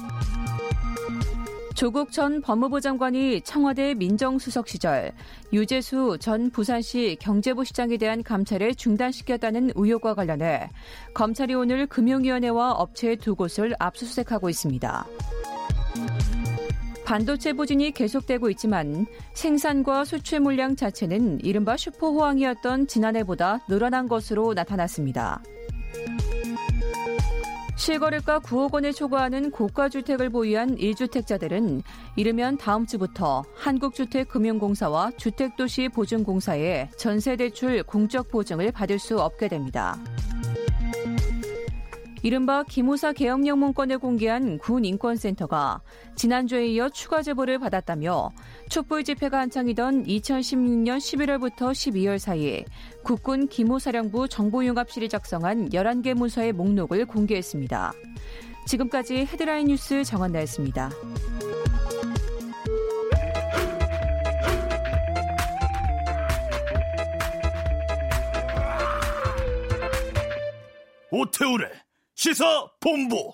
조국 1.76 2.10
전 2.10 2.40
법무부 2.40 2.80
장관이 2.80 3.42
청와대 3.42 3.92
민정수석 3.92 4.66
시절 4.66 5.12
유재수 5.52 6.16
전 6.18 6.50
부산시 6.50 7.18
경제부 7.20 7.66
시장에 7.66 7.98
대한 7.98 8.22
감찰을 8.22 8.74
중단시켰다는 8.74 9.72
의혹과 9.74 10.14
관련해 10.14 10.70
검찰이 11.12 11.52
오늘 11.54 11.86
금융위원회와 11.86 12.72
업체 12.72 13.14
두 13.16 13.34
곳을 13.34 13.74
압수수색하고 13.78 14.48
있습니다. 14.48 15.06
반도체 17.04 17.52
부진이 17.52 17.90
계속되고 17.90 18.48
있지만 18.50 19.06
생산과 19.34 20.06
수출 20.06 20.40
물량 20.40 20.76
자체는 20.76 21.40
이른바 21.44 21.76
슈퍼호황이었던 21.76 22.86
지난해보다 22.86 23.66
늘어난 23.68 24.08
것으로 24.08 24.54
나타났습니다. 24.54 25.42
실거래가 27.76 28.40
9억 28.40 28.72
원에 28.72 28.90
초과하는 28.90 29.50
고가 29.50 29.90
주택을 29.90 30.30
보유한 30.30 30.76
1주택자들은 30.76 31.82
이르면 32.16 32.56
다음 32.56 32.86
주부터 32.86 33.44
한국주택금융공사와 33.54 35.12
주택도시보증공사의 35.18 36.88
전세대출 36.96 37.82
공적 37.82 38.30
보증을 38.30 38.72
받을 38.72 38.98
수 38.98 39.20
없게 39.20 39.48
됩니다. 39.48 39.98
이른바 42.22 42.64
기무사 42.64 43.12
개혁령 43.12 43.60
문건을 43.60 43.98
공개한 43.98 44.58
군인권센터가 44.58 45.80
지난주에 46.16 46.66
이어 46.66 46.88
추가 46.88 47.22
제보를 47.22 47.60
받았다며 47.60 48.32
촛불 48.68 49.04
집회가 49.04 49.38
한창이던 49.38 50.06
2016년 50.06 50.96
11월부터 50.96 51.70
12월 51.70 52.18
사이 52.18 52.64
국군 53.06 53.46
기무사령부 53.46 54.26
정보융합실이 54.26 55.08
작성한 55.08 55.68
11개 55.68 56.12
문서의 56.12 56.52
목록을 56.52 57.06
공개했습니다. 57.06 57.92
지금까지 58.66 59.18
헤드라인 59.18 59.68
뉴스 59.68 60.02
정한나였습니다. 60.02 60.90
오태우래 71.12 71.70
시사 72.16 72.66
본부. 72.80 73.32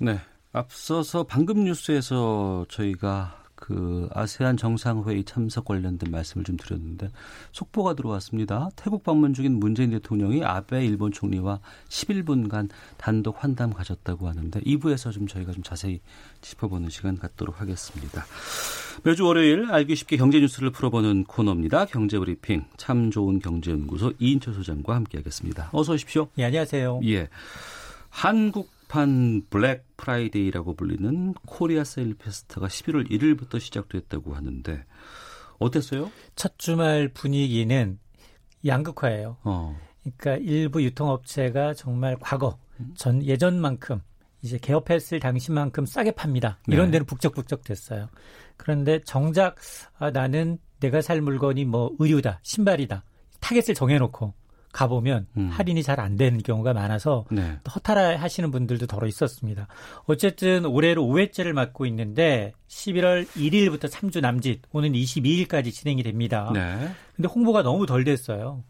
네. 0.00 0.18
앞서서 0.50 1.22
방금 1.22 1.62
뉴스에서 1.62 2.66
저희가 2.68 3.39
그 3.60 4.08
아세안 4.12 4.56
정상회의 4.56 5.22
참석 5.22 5.66
관련된 5.66 6.10
말씀을 6.10 6.44
좀 6.44 6.56
드렸는데 6.56 7.10
속보가 7.52 7.94
들어왔습니다. 7.94 8.70
태국 8.74 9.04
방문 9.04 9.34
중인 9.34 9.60
문재인 9.60 9.90
대통령이 9.90 10.42
아베 10.42 10.84
일본 10.84 11.12
총리와 11.12 11.60
11분간 11.88 12.68
단독 12.96 13.44
환담 13.44 13.72
가졌다고 13.72 14.26
하는데 14.28 14.58
2부에서 14.60 15.12
좀 15.12 15.28
저희가 15.28 15.52
좀 15.52 15.62
자세히 15.62 16.00
짚어보는 16.40 16.88
시간 16.88 17.16
갖도록 17.16 17.60
하겠습니다. 17.60 18.24
매주 19.04 19.24
월요일 19.24 19.70
알기 19.70 19.94
쉽게 19.94 20.16
경제 20.16 20.40
뉴스를 20.40 20.70
풀어보는 20.70 21.24
코너입니다. 21.24 21.84
경제 21.84 22.18
브리핑 22.18 22.64
참 22.76 23.10
좋은 23.10 23.38
경제연구소 23.38 24.14
이인철 24.18 24.54
소장과 24.54 24.94
함께하겠습니다. 24.96 25.70
어서 25.72 25.92
오십시오. 25.92 26.28
예, 26.38 26.44
안녕하세요. 26.44 27.00
예. 27.04 27.28
한국 28.08 28.79
판 28.90 29.42
블랙 29.50 29.86
프라이데이라고 29.96 30.74
불리는 30.74 31.34
코리아 31.46 31.84
세일 31.84 32.14
페스타가 32.14 32.66
11월 32.66 33.08
1일부터 33.08 33.60
시작됐다고 33.60 34.34
하는데 34.34 34.84
어땠어요? 35.60 36.10
첫 36.34 36.58
주말 36.58 37.08
분위기는 37.08 38.00
양극화예요. 38.66 39.36
어. 39.44 39.78
그러니까 40.02 40.44
일부 40.44 40.82
유통업체가 40.82 41.74
정말 41.74 42.16
과거 42.20 42.58
전 42.96 43.24
예전만큼 43.24 44.02
이제 44.42 44.58
개업했을 44.58 45.20
당시만큼 45.20 45.86
싸게 45.86 46.10
팝니다. 46.12 46.58
이런 46.66 46.86
네. 46.86 46.92
데는 46.92 47.06
북적북적 47.06 47.62
됐어요. 47.62 48.08
그런데 48.56 49.00
정작 49.04 49.54
아, 49.98 50.10
나는 50.10 50.58
내가 50.80 51.00
살 51.00 51.20
물건이 51.20 51.64
뭐 51.64 51.94
의류다, 52.00 52.40
신발이다. 52.42 53.04
타겟을 53.38 53.74
정해놓고 53.76 54.34
가보면 54.72 55.26
음. 55.36 55.48
할인이 55.50 55.82
잘 55.82 56.00
안 56.00 56.16
되는 56.16 56.42
경우가 56.42 56.72
많아서 56.72 57.24
네. 57.30 57.58
허탈해 57.74 58.16
하시는 58.16 58.50
분들도 58.50 58.86
더러 58.86 59.06
있었습니다. 59.06 59.66
어쨌든 60.06 60.64
올해로 60.64 61.04
5회째를 61.04 61.52
맞고 61.52 61.86
있는데 61.86 62.52
11월 62.68 63.26
1일부터 63.28 63.90
3주 63.90 64.20
남짓 64.20 64.62
오는 64.72 64.92
22일까지 64.92 65.72
진행이 65.72 66.02
됩니다. 66.02 66.50
네. 66.54 66.90
근데 67.16 67.28
홍보가 67.28 67.62
너무 67.62 67.86
덜 67.86 68.04
됐어요. 68.04 68.62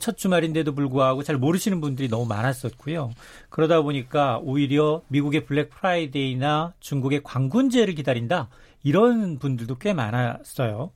첫 0.00 0.16
주말인데도 0.16 0.74
불구하고 0.74 1.22
잘 1.22 1.36
모르시는 1.36 1.80
분들이 1.80 2.08
너무 2.08 2.26
많았었고요. 2.26 3.12
그러다 3.48 3.80
보니까 3.82 4.40
오히려 4.42 5.02
미국의 5.08 5.46
블랙 5.46 5.70
프라이데이나 5.70 6.74
중국의 6.80 7.22
광군제를 7.22 7.94
기다린다. 7.94 8.48
이런 8.84 9.38
분들도 9.40 9.76
꽤 9.78 9.92
많았어요. 9.92 10.92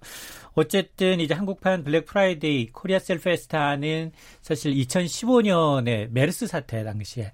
어쨌든 0.55 1.19
이제 1.21 1.35
한국판 1.35 1.83
블랙 1.85 2.05
프라이데이 2.07 2.69
코리아 2.71 2.99
세일 3.01 3.19
페스타는 3.19 4.13
사실 4.43 4.73
2015년에 4.75 6.09
메르스 6.11 6.47
사태 6.47 6.85
당시에 6.85 7.33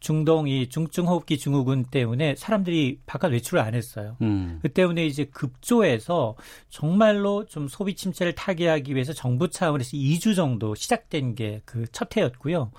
중동 0.00 0.48
이 0.48 0.68
중증호흡기 0.68 1.38
증후군 1.38 1.84
때문에 1.84 2.34
사람들이 2.36 2.98
바깥 3.06 3.30
외출을 3.32 3.60
안 3.62 3.74
했어요. 3.76 4.16
음. 4.22 4.58
그 4.60 4.68
때문에 4.68 5.06
이제 5.06 5.24
급조해서 5.26 6.34
정말로 6.70 7.46
좀 7.46 7.68
소비 7.68 7.94
침체를 7.94 8.34
타개하기 8.34 8.94
위해서 8.94 9.12
정부 9.12 9.48
차원에서 9.48 9.90
2주 9.96 10.34
정도 10.34 10.74
시작된 10.74 11.36
게 11.36 11.60
그 11.64 11.86
첫 11.92 12.16
해였고요. 12.16 12.72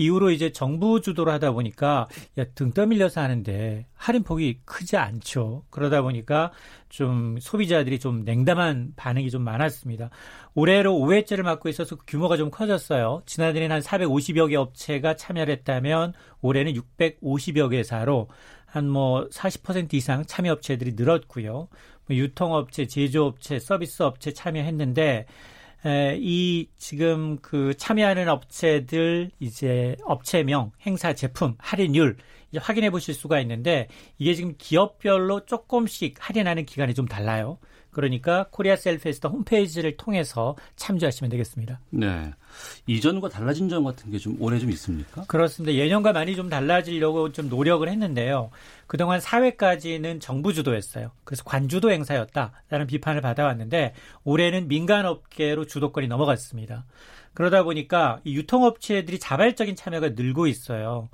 이후로 0.00 0.30
이제 0.30 0.50
정부 0.50 1.00
주도로 1.00 1.30
하다 1.32 1.52
보니까 1.52 2.08
야, 2.38 2.44
등 2.54 2.72
떠밀려서 2.72 3.20
하는데 3.20 3.86
할인폭이 3.94 4.60
크지 4.64 4.96
않죠. 4.96 5.64
그러다 5.70 6.02
보니까 6.02 6.52
좀 6.88 7.38
소비자들이 7.40 7.98
좀 7.98 8.24
냉담한 8.24 8.94
반응이 8.96 9.30
좀 9.30 9.42
많았습니다. 9.42 10.10
올해로 10.54 10.92
5회째를 10.94 11.42
맡고 11.42 11.68
있어서 11.68 11.96
그 11.96 12.04
규모가 12.06 12.36
좀 12.36 12.50
커졌어요. 12.50 13.22
지난해는 13.26 13.70
한 13.70 13.80
450여 13.80 14.48
개 14.50 14.56
업체가 14.56 15.16
참여를 15.16 15.52
했다면 15.54 16.14
올해는 16.40 16.74
650여 16.74 17.70
개사로 17.70 18.28
한 18.70 18.86
뭐 18.86 19.28
40% 19.28 19.94
이상 19.94 20.24
참여 20.24 20.52
업체들이 20.52 20.92
늘었고요. 20.94 21.68
뭐 22.06 22.16
유통업체, 22.16 22.86
제조업체, 22.86 23.58
서비스업체 23.58 24.32
참여했는데 24.32 25.26
에, 25.84 26.18
이 26.20 26.68
지금 26.76 27.38
그 27.40 27.74
참여하는 27.76 28.28
업체들 28.28 29.30
이제 29.40 29.96
업체명, 30.04 30.72
행사 30.86 31.14
제품, 31.14 31.54
할인율 31.58 32.16
이제 32.50 32.58
확인해 32.60 32.90
보실 32.90 33.14
수가 33.14 33.40
있는데 33.40 33.88
이게 34.18 34.34
지금 34.34 34.54
기업별로 34.58 35.46
조금씩 35.46 36.16
할인하는 36.18 36.66
기간이 36.66 36.94
좀 36.94 37.06
달라요. 37.06 37.58
그러니까 37.90 38.46
코리아 38.50 38.76
셀페스터 38.76 39.28
홈페이지를 39.28 39.96
통해서 39.96 40.56
참조하시면 40.76 41.30
되겠습니다. 41.30 41.80
네. 41.90 42.32
이전과 42.86 43.28
달라진 43.28 43.68
점 43.68 43.84
같은 43.84 44.10
게 44.10 44.18
좀 44.18 44.36
올해 44.38 44.58
좀 44.58 44.70
있습니까? 44.70 45.24
그렇습니다. 45.26 45.74
예년과 45.74 46.12
많이 46.12 46.36
좀 46.36 46.48
달라지려고 46.48 47.32
좀 47.32 47.48
노력을 47.48 47.88
했는데요. 47.88 48.50
그동안 48.86 49.18
사회까지는 49.20 50.20
정부 50.20 50.52
주도였어요. 50.52 51.10
그래서 51.24 51.42
관주도 51.44 51.90
행사였다라는 51.90 52.86
비판을 52.86 53.20
받아왔는데 53.22 53.94
올해는 54.24 54.68
민간업계로 54.68 55.64
주도권이 55.66 56.06
넘어갔습니다. 56.08 56.84
그러다 57.34 57.62
보니까 57.62 58.20
이 58.24 58.34
유통업체들이 58.36 59.18
자발적인 59.18 59.76
참여가 59.76 60.10
늘고 60.10 60.46
있어요. 60.46 61.08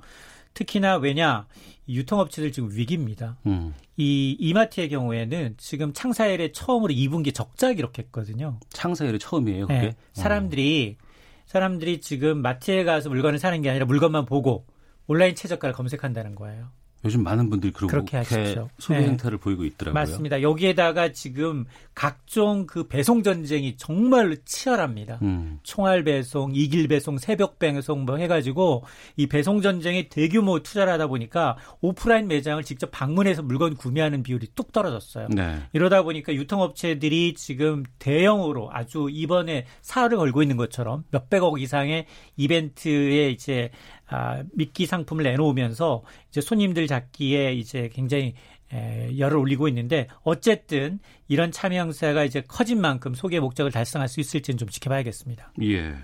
특히나 0.57 0.97
왜냐 0.97 1.45
유통업체들 1.87 2.51
지금 2.51 2.69
위기입니다. 2.71 3.37
음. 3.45 3.75
이 3.95 4.35
이마트의 4.39 4.89
경우에는 4.89 5.53
지금 5.57 5.93
창사일에 5.93 6.51
처음으로 6.51 6.93
2분기 6.93 7.33
적자 7.33 7.73
기록했거든요. 7.73 8.59
창사일에 8.69 9.19
처음이에요. 9.19 9.67
그게 9.67 9.79
네. 9.79 9.95
사람들이 10.13 10.97
사람들이 11.45 12.01
지금 12.01 12.41
마트에 12.41 12.83
가서 12.83 13.09
물건을 13.09 13.37
사는 13.39 13.61
게 13.61 13.69
아니라 13.69 13.85
물건만 13.85 14.25
보고 14.25 14.65
온라인 15.05 15.35
최저가를 15.35 15.73
검색한다는 15.75 16.35
거예요. 16.35 16.69
요즘 17.05 17.23
많은 17.23 17.49
분들이 17.49 17.71
그렇게 17.71 18.17
하시죠. 18.17 18.69
소비 18.79 18.99
행태를 18.99 19.37
네. 19.37 19.43
보이고 19.43 19.63
있더라고요. 19.65 19.93
맞습니다. 19.93 20.41
여기에다가 20.41 21.11
지금 21.11 21.65
각종 21.93 22.65
그 22.65 22.87
배송 22.87 23.23
전쟁이 23.23 23.77
정말 23.77 24.37
치열합니다. 24.45 25.19
음. 25.21 25.59
총알 25.63 26.03
배송, 26.03 26.51
이길 26.53 26.87
배송, 26.87 27.17
새벽 27.17 27.59
배송 27.59 28.05
뭐 28.05 28.17
해가지고 28.17 28.83
이 29.15 29.27
배송 29.27 29.61
전쟁에 29.61 30.09
대규모 30.09 30.59
투자를 30.59 30.91
하다 30.93 31.07
보니까 31.07 31.57
오프라인 31.81 32.27
매장을 32.27 32.61
직접 32.63 32.89
방문해서 32.91 33.43
물건 33.43 33.75
구매하는 33.75 34.23
비율이 34.23 34.47
뚝 34.55 34.71
떨어졌어요. 34.71 35.27
네. 35.29 35.59
이러다 35.73 36.03
보니까 36.03 36.33
유통업체들이 36.33 37.35
지금 37.35 37.83
대형으로 37.99 38.69
아주 38.73 39.07
이번에 39.11 39.65
사활을 39.81 40.17
걸고 40.17 40.41
있는 40.41 40.57
것처럼 40.57 41.03
몇백억 41.11 41.61
이상의 41.61 42.05
이벤트에 42.35 43.29
이제 43.29 43.69
아, 44.09 44.43
미끼 44.53 44.85
상품을 44.85 45.23
내놓으면서 45.23 46.03
이제 46.29 46.41
손님들 46.41 46.87
잡기에 46.87 47.53
이제 47.53 47.89
굉장히 47.93 48.35
에, 48.73 49.17
열을 49.17 49.37
올리고 49.37 49.67
있는데 49.69 50.07
어쨌든 50.23 50.99
이런 51.27 51.51
참여 51.51 51.77
형사가 51.79 52.23
이제 52.23 52.41
커진 52.47 52.81
만큼 52.81 53.13
소개 53.13 53.39
목적을 53.39 53.71
달성할 53.71 54.07
수 54.09 54.19
있을지는 54.19 54.57
좀 54.57 54.67
지켜봐야겠습니다. 54.69 55.53
예. 55.63 55.95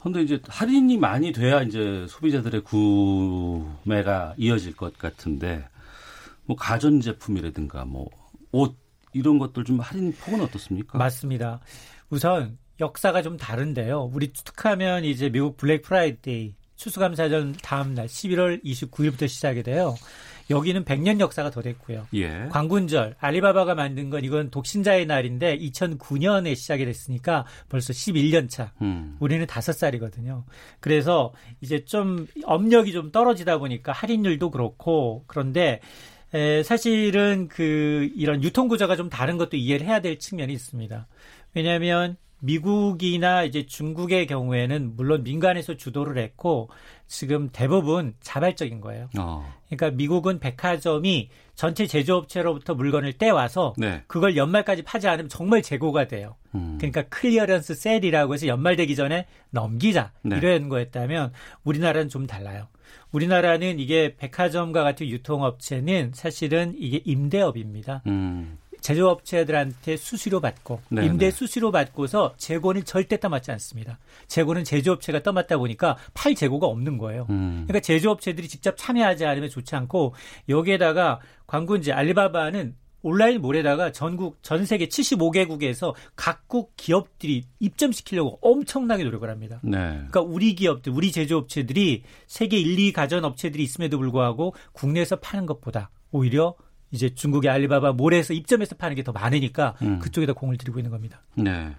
근데 0.00 0.22
이제 0.22 0.40
할인이 0.46 0.96
많이 0.96 1.32
돼야 1.32 1.62
이제 1.62 2.06
소비자들의 2.08 2.62
구매가 2.62 4.34
이어질 4.38 4.76
것 4.76 4.96
같은데 4.96 5.66
뭐 6.46 6.56
가전 6.56 7.00
제품이라든가 7.00 7.84
뭐 7.84 8.08
옷 8.52 8.76
이런 9.12 9.38
것들 9.38 9.64
좀 9.64 9.80
할인 9.80 10.12
폭은 10.12 10.40
어떻습니까? 10.40 10.98
맞습니다. 10.98 11.60
우선 12.10 12.58
역사가 12.80 13.22
좀 13.22 13.36
다른데요. 13.36 14.10
우리 14.12 14.32
추측하면 14.32 15.04
이제 15.04 15.28
미국 15.30 15.56
블랙 15.56 15.82
프라이데이 15.82 16.54
추수감사절 16.76 17.56
다음 17.60 17.94
날 17.94 18.06
11월 18.06 18.64
29일부터 18.64 19.28
시작이 19.28 19.64
돼요. 19.64 19.96
여기는 20.50 20.84
100년 20.84 21.20
역사가 21.20 21.50
더 21.50 21.60
됐고요. 21.60 22.06
예. 22.14 22.46
광군절 22.50 23.16
알리바바가 23.18 23.74
만든 23.74 24.08
건 24.08 24.24
이건 24.24 24.50
독신자의 24.50 25.06
날인데 25.06 25.58
2009년에 25.58 26.54
시작이 26.54 26.84
됐으니까 26.86 27.44
벌써 27.68 27.92
11년 27.92 28.48
차. 28.48 28.72
음. 28.80 29.16
우리는 29.18 29.44
5살이거든요. 29.46 30.44
그래서 30.80 31.34
이제 31.60 31.84
좀 31.84 32.26
업력이 32.44 32.92
좀 32.92 33.10
떨어지다 33.12 33.58
보니까 33.58 33.92
할인율도 33.92 34.50
그렇고 34.50 35.24
그런데 35.26 35.80
에, 36.32 36.62
사실은 36.62 37.48
그 37.48 38.08
이런 38.14 38.42
유통 38.42 38.68
구조가 38.68 38.96
좀 38.96 39.10
다른 39.10 39.36
것도 39.36 39.56
이해를 39.56 39.86
해야 39.86 40.00
될 40.00 40.18
측면이 40.18 40.52
있습니다. 40.52 41.06
왜냐하면 41.54 42.16
미국이나 42.40 43.42
이제 43.42 43.66
중국의 43.66 44.26
경우에는 44.26 44.96
물론 44.96 45.24
민간에서 45.24 45.76
주도를 45.76 46.22
했고 46.22 46.70
지금 47.06 47.48
대부분 47.52 48.14
자발적인 48.20 48.80
거예요. 48.80 49.08
어. 49.18 49.52
그러니까 49.66 49.90
미국은 49.90 50.38
백화점이 50.38 51.30
전체 51.54 51.86
제조업체로부터 51.86 52.74
물건을 52.74 53.14
떼와서 53.14 53.74
네. 53.76 54.02
그걸 54.06 54.36
연말까지 54.36 54.82
팔지 54.82 55.08
않으면 55.08 55.28
정말 55.28 55.62
재고가 55.62 56.06
돼요. 56.06 56.36
음. 56.54 56.76
그러니까 56.78 57.02
clearance 57.02 57.74
sale이라고 57.74 58.34
해서 58.34 58.46
연말 58.46 58.76
되기 58.76 58.94
전에 58.94 59.26
넘기자 59.50 60.12
네. 60.22 60.36
이런 60.36 60.68
거였다면 60.68 61.32
우리나라는 61.64 62.08
좀 62.08 62.26
달라요. 62.26 62.68
우리나라는 63.10 63.78
이게 63.78 64.16
백화점과 64.16 64.82
같은 64.82 65.08
유통업체는 65.08 66.12
사실은 66.14 66.74
이게 66.76 67.00
임대업입니다. 67.04 68.02
음. 68.06 68.58
제조업체들한테 68.80 69.96
수수료 69.96 70.40
받고 70.40 70.80
네 70.90 71.06
임대 71.06 71.26
네. 71.26 71.30
수수료 71.30 71.70
받고서 71.70 72.34
재고는 72.36 72.84
절대 72.84 73.18
떠맡지 73.18 73.50
않습니다. 73.52 73.98
재고는 74.26 74.64
제조업체가 74.64 75.22
떠맡다 75.22 75.58
보니까 75.58 75.96
팔 76.14 76.34
재고가 76.34 76.66
없는 76.66 76.98
거예요. 76.98 77.26
음. 77.30 77.64
그러니까 77.66 77.80
제조업체들이 77.80 78.48
직접 78.48 78.74
참여하지 78.76 79.26
않으면 79.26 79.48
좋지 79.48 79.74
않고 79.76 80.14
여기에다가 80.48 81.20
광군지 81.46 81.92
알리바바는 81.92 82.74
온라인 83.02 83.40
몰에다가 83.40 83.92
전국 83.92 84.42
전 84.42 84.64
세계 84.64 84.86
75개국에서 84.86 85.94
각국 86.16 86.72
기업들이 86.76 87.44
입점시키려고 87.60 88.38
엄청나게 88.42 89.04
노력을 89.04 89.28
합니다. 89.28 89.60
네. 89.62 89.78
그러니까 89.78 90.20
우리 90.20 90.54
기업들, 90.54 90.92
우리 90.92 91.12
제조업체들이 91.12 92.02
세계 92.26 92.58
1, 92.58 92.78
2 92.78 92.92
가전 92.92 93.24
업체들이 93.24 93.62
있음에도 93.62 93.98
불구하고 93.98 94.54
국내에서 94.72 95.16
파는 95.16 95.46
것보다 95.46 95.90
오히려 96.10 96.54
이제 96.90 97.08
중국의 97.14 97.50
알리바바 97.50 97.92
몰에서 97.92 98.32
입점해서 98.34 98.74
파는 98.76 98.96
게 98.96 99.02
더 99.02 99.12
많으니까 99.12 99.74
음. 99.82 99.98
그쪽에다 100.00 100.32
공을 100.32 100.56
들이고 100.58 100.78
있는 100.78 100.90
겁니다. 100.90 101.22
네. 101.34 101.74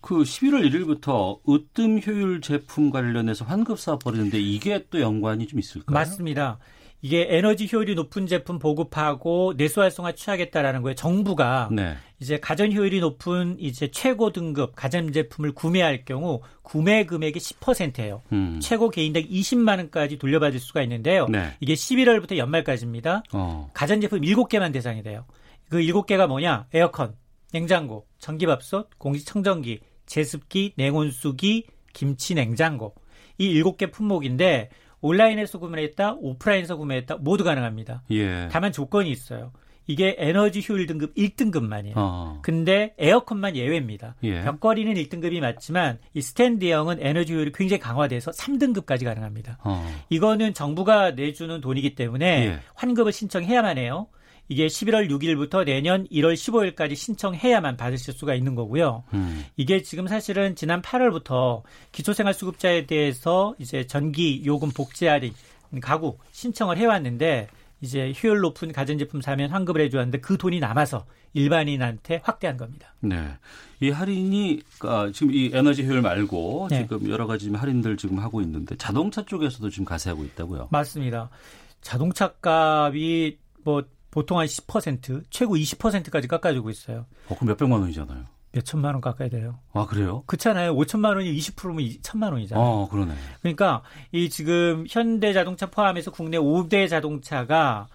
그 0.00 0.22
11월 0.22 0.70
1일부터 0.70 1.38
으뜸 1.48 2.00
효율 2.06 2.40
제품 2.40 2.90
관련해서 2.90 3.44
환급 3.44 3.78
사업 3.78 4.04
벌이는데 4.04 4.38
이게 4.38 4.86
또 4.90 5.00
연관이 5.00 5.46
좀 5.46 5.58
있을까요? 5.58 5.94
맞습니다. 5.94 6.58
이게 7.00 7.26
에너지 7.30 7.68
효율이 7.72 7.94
높은 7.94 8.26
제품 8.26 8.58
보급하고 8.58 9.54
내수 9.56 9.80
활성화 9.80 10.12
취하겠다라는 10.12 10.82
거예요. 10.82 10.94
정부가 10.96 11.68
네. 11.70 11.94
이제 12.18 12.40
가전 12.40 12.72
효율이 12.72 12.98
높은 13.00 13.56
이제 13.60 13.88
최고 13.92 14.32
등급 14.32 14.74
가전 14.74 15.12
제품을 15.12 15.52
구매할 15.52 16.04
경우 16.04 16.40
구매 16.62 17.04
금액이 17.04 17.38
10%예요. 17.38 18.22
음. 18.32 18.58
최고 18.60 18.90
개인당 18.90 19.22
20만 19.22 19.78
원까지 19.78 20.18
돌려받을 20.18 20.58
수가 20.58 20.82
있는데요. 20.82 21.26
네. 21.28 21.54
이게 21.60 21.74
11월부터 21.74 22.36
연말까지입니다. 22.36 23.22
어. 23.32 23.70
가전 23.74 24.00
제품 24.00 24.20
7개만 24.20 24.72
대상이 24.72 25.02
돼요. 25.04 25.24
그 25.68 25.78
7개가 25.78 26.26
뭐냐? 26.26 26.66
에어컨, 26.72 27.14
냉장고, 27.52 28.06
전기밥솥, 28.18 28.98
공기청정기, 28.98 29.80
제습기, 30.06 30.72
냉온수기, 30.76 31.66
김치 31.92 32.34
냉장고. 32.34 32.94
이 33.38 33.62
7개 33.62 33.92
품목인데 33.92 34.70
온라인에서 35.00 35.58
구매했다, 35.58 36.14
오프라인에서 36.14 36.76
구매했다 36.76 37.16
모두 37.16 37.44
가능합니다. 37.44 38.02
예. 38.10 38.48
다만 38.50 38.72
조건이 38.72 39.10
있어요. 39.10 39.52
이게 39.86 40.14
에너지 40.18 40.62
효율 40.68 40.86
등급 40.86 41.14
1등급만이에요. 41.14 41.92
어. 41.96 42.40
근데 42.42 42.94
에어컨만 42.98 43.56
예외입니다. 43.56 44.16
예. 44.22 44.42
벽걸이는 44.42 44.94
1등급이 44.94 45.40
맞지만 45.40 45.98
이 46.12 46.20
스탠드형은 46.20 46.98
에너지 47.00 47.32
효율이 47.32 47.52
굉장히 47.54 47.80
강화돼서 47.80 48.30
3등급까지 48.30 49.04
가능합니다. 49.04 49.58
어. 49.64 49.90
이거는 50.10 50.52
정부가 50.52 51.12
내주는 51.12 51.58
돈이기 51.60 51.94
때문에 51.94 52.26
예. 52.26 52.58
환급을 52.74 53.12
신청해야만 53.12 53.78
해요. 53.78 54.08
이게 54.48 54.66
11월 54.66 55.10
6일부터 55.10 55.64
내년 55.64 56.06
1월 56.08 56.34
15일까지 56.34 56.96
신청해야만 56.96 57.76
받으실 57.76 58.14
수가 58.14 58.34
있는 58.34 58.54
거고요. 58.54 59.04
음. 59.12 59.44
이게 59.56 59.82
지금 59.82 60.06
사실은 60.06 60.56
지난 60.56 60.80
8월부터 60.82 61.62
기초생활수급자에 61.92 62.86
대해서 62.86 63.54
이제 63.58 63.86
전기 63.86 64.42
요금 64.46 64.70
복지 64.70 65.06
할인 65.06 65.34
가구 65.80 66.16
신청을 66.32 66.78
해왔는데 66.78 67.48
이제 67.80 68.12
효율 68.22 68.40
높은 68.40 68.72
가전제품 68.72 69.20
사면 69.20 69.50
환급을 69.50 69.80
해주었는데 69.82 70.20
그 70.20 70.36
돈이 70.36 70.58
남아서 70.60 71.04
일반인한테 71.34 72.20
확대한 72.24 72.56
겁니다. 72.56 72.94
네. 73.00 73.28
이 73.80 73.90
할인이 73.90 74.60
아, 74.80 75.10
지금 75.12 75.32
이 75.32 75.50
에너지 75.52 75.86
효율 75.86 76.02
말고 76.02 76.68
네. 76.70 76.82
지금 76.82 77.08
여러 77.08 77.26
가지 77.26 77.50
할인들 77.50 77.96
지금 77.96 78.18
하고 78.18 78.40
있는데 78.40 78.76
자동차 78.76 79.22
쪽에서도 79.24 79.70
지금 79.70 79.84
가세하고 79.84 80.24
있다고요? 80.24 80.68
맞습니다. 80.72 81.30
자동차 81.80 82.32
값이 82.42 83.38
뭐 83.62 83.84
보통 84.10 84.38
한 84.38 84.46
10% 84.46 85.24
최고 85.30 85.56
20%까지 85.56 86.28
깎아주고 86.28 86.70
있어요. 86.70 87.06
어, 87.28 87.34
그럼 87.34 87.48
몇백만 87.48 87.80
원이잖아요. 87.80 88.24
몇 88.52 88.64
천만 88.64 88.94
원 88.94 89.00
깎아야 89.00 89.28
돼요. 89.28 89.58
아, 89.72 89.86
그래요? 89.86 90.22
그렇잖아요. 90.26 90.74
5천만 90.74 91.16
원이 91.16 91.36
20%면 91.36 91.98
천만 92.02 92.32
원이잖아요. 92.32 92.64
어, 92.64 92.88
그러네. 92.88 93.14
그러니까 93.40 93.82
이 94.10 94.30
지금 94.30 94.86
현대 94.88 95.32
자동차 95.32 95.66
포함해서 95.66 96.10
국내 96.10 96.38
5대 96.38 96.88
자동차가 96.88 97.88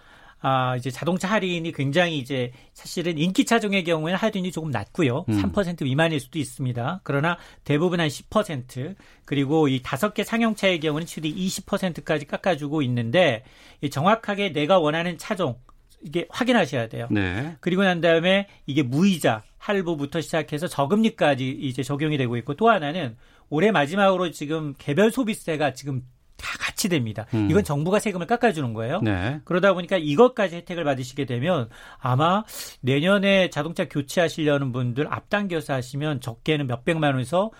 아, 0.46 0.76
이제 0.76 0.90
자동차 0.90 1.26
할인이 1.30 1.72
굉장히 1.72 2.18
이제 2.18 2.52
사실은 2.74 3.16
인기 3.16 3.46
차종의 3.46 3.82
경우에는 3.82 4.18
할인이 4.18 4.52
조금 4.52 4.70
낮고요. 4.70 5.24
음. 5.26 5.42
3% 5.42 5.84
미만일 5.84 6.20
수도 6.20 6.38
있습니다. 6.38 7.00
그러나 7.02 7.38
대부분 7.64 7.98
한 7.98 8.08
10% 8.08 8.94
그리고 9.24 9.68
이 9.68 9.80
다섯 9.82 10.12
개 10.12 10.22
상용차의 10.22 10.80
경우는 10.80 11.06
최대 11.06 11.30
20%까지 11.30 12.26
깎아주고 12.26 12.82
있는데 12.82 13.42
정확하게 13.90 14.52
내가 14.52 14.78
원하는 14.78 15.16
차종 15.16 15.56
이게 16.04 16.26
확인하셔야 16.30 16.88
돼요. 16.88 17.08
네. 17.10 17.56
그리고 17.60 17.82
난 17.82 18.00
다음에 18.00 18.46
이게 18.66 18.82
무이자 18.82 19.42
할부부터 19.58 20.20
시작해서 20.20 20.68
저금리까지 20.68 21.48
이제 21.48 21.82
적용이 21.82 22.18
되고 22.18 22.36
있고 22.36 22.54
또 22.54 22.68
하나는 22.68 23.16
올해 23.48 23.72
마지막으로 23.72 24.30
지금 24.30 24.74
개별 24.78 25.10
소비세가 25.10 25.72
지금 25.72 26.02
다 26.36 26.58
같이 26.58 26.90
됩니다. 26.90 27.26
음. 27.32 27.48
이건 27.50 27.64
정부가 27.64 27.98
세금을 27.98 28.26
깎아주는 28.26 28.74
거예요. 28.74 29.00
네. 29.00 29.40
그러다 29.44 29.72
보니까 29.72 29.96
이것까지 29.96 30.56
혜택을 30.56 30.84
받으시게 30.84 31.24
되면 31.24 31.70
아마 31.98 32.44
내년에 32.82 33.48
자동차 33.48 33.88
교체하시려는 33.88 34.72
분들 34.72 35.06
앞당겨서 35.10 35.72
하시면 35.72 36.20
적게는 36.20 36.66
몇백만 36.66 37.14
원에서 37.14 37.50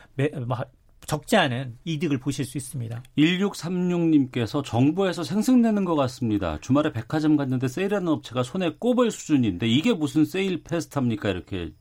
뭐 0.47 0.59
적지 1.07 1.37
않은 1.37 1.79
이득을 1.85 2.19
보실 2.19 2.45
수 2.45 2.59
있습니다. 2.59 3.03
1636님께서 3.19 4.65
정부에서 4.65 5.23
생색내는 5.23 5.85
것 5.85 5.95
같습니다. 5.97 6.59
주말에 6.61 6.93
백화점 6.93 7.37
갔는데 7.37 7.69
세일하는 7.69 8.09
업체가 8.09 8.43
손에 8.43 8.75
꼽을 8.79 9.11
수준인데 9.11 9.67
이게 9.67 9.93
무슨 9.93 10.25
세일 10.25 10.63
페스타입니까? 10.63 11.31
이렇게 11.31 11.73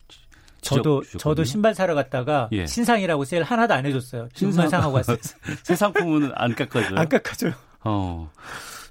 저도 0.61 1.03
저도 1.19 1.43
신발 1.43 1.75
사러 1.75 1.93
갔다가 1.93 2.49
예. 2.53 2.65
신상이라고 2.65 3.25
세일 3.25 3.43
하나도 3.43 3.73
안 3.73 3.85
해줬어요. 3.85 4.29
신상 4.33 4.69
상하고 4.69 4.95
왔어요. 4.95 5.17
새 5.63 5.75
상품은 5.75 6.31
안 6.35 6.55
깎아줘요. 6.55 6.97
안 6.97 7.09
깎아줘요. 7.09 7.53
어. 7.83 8.31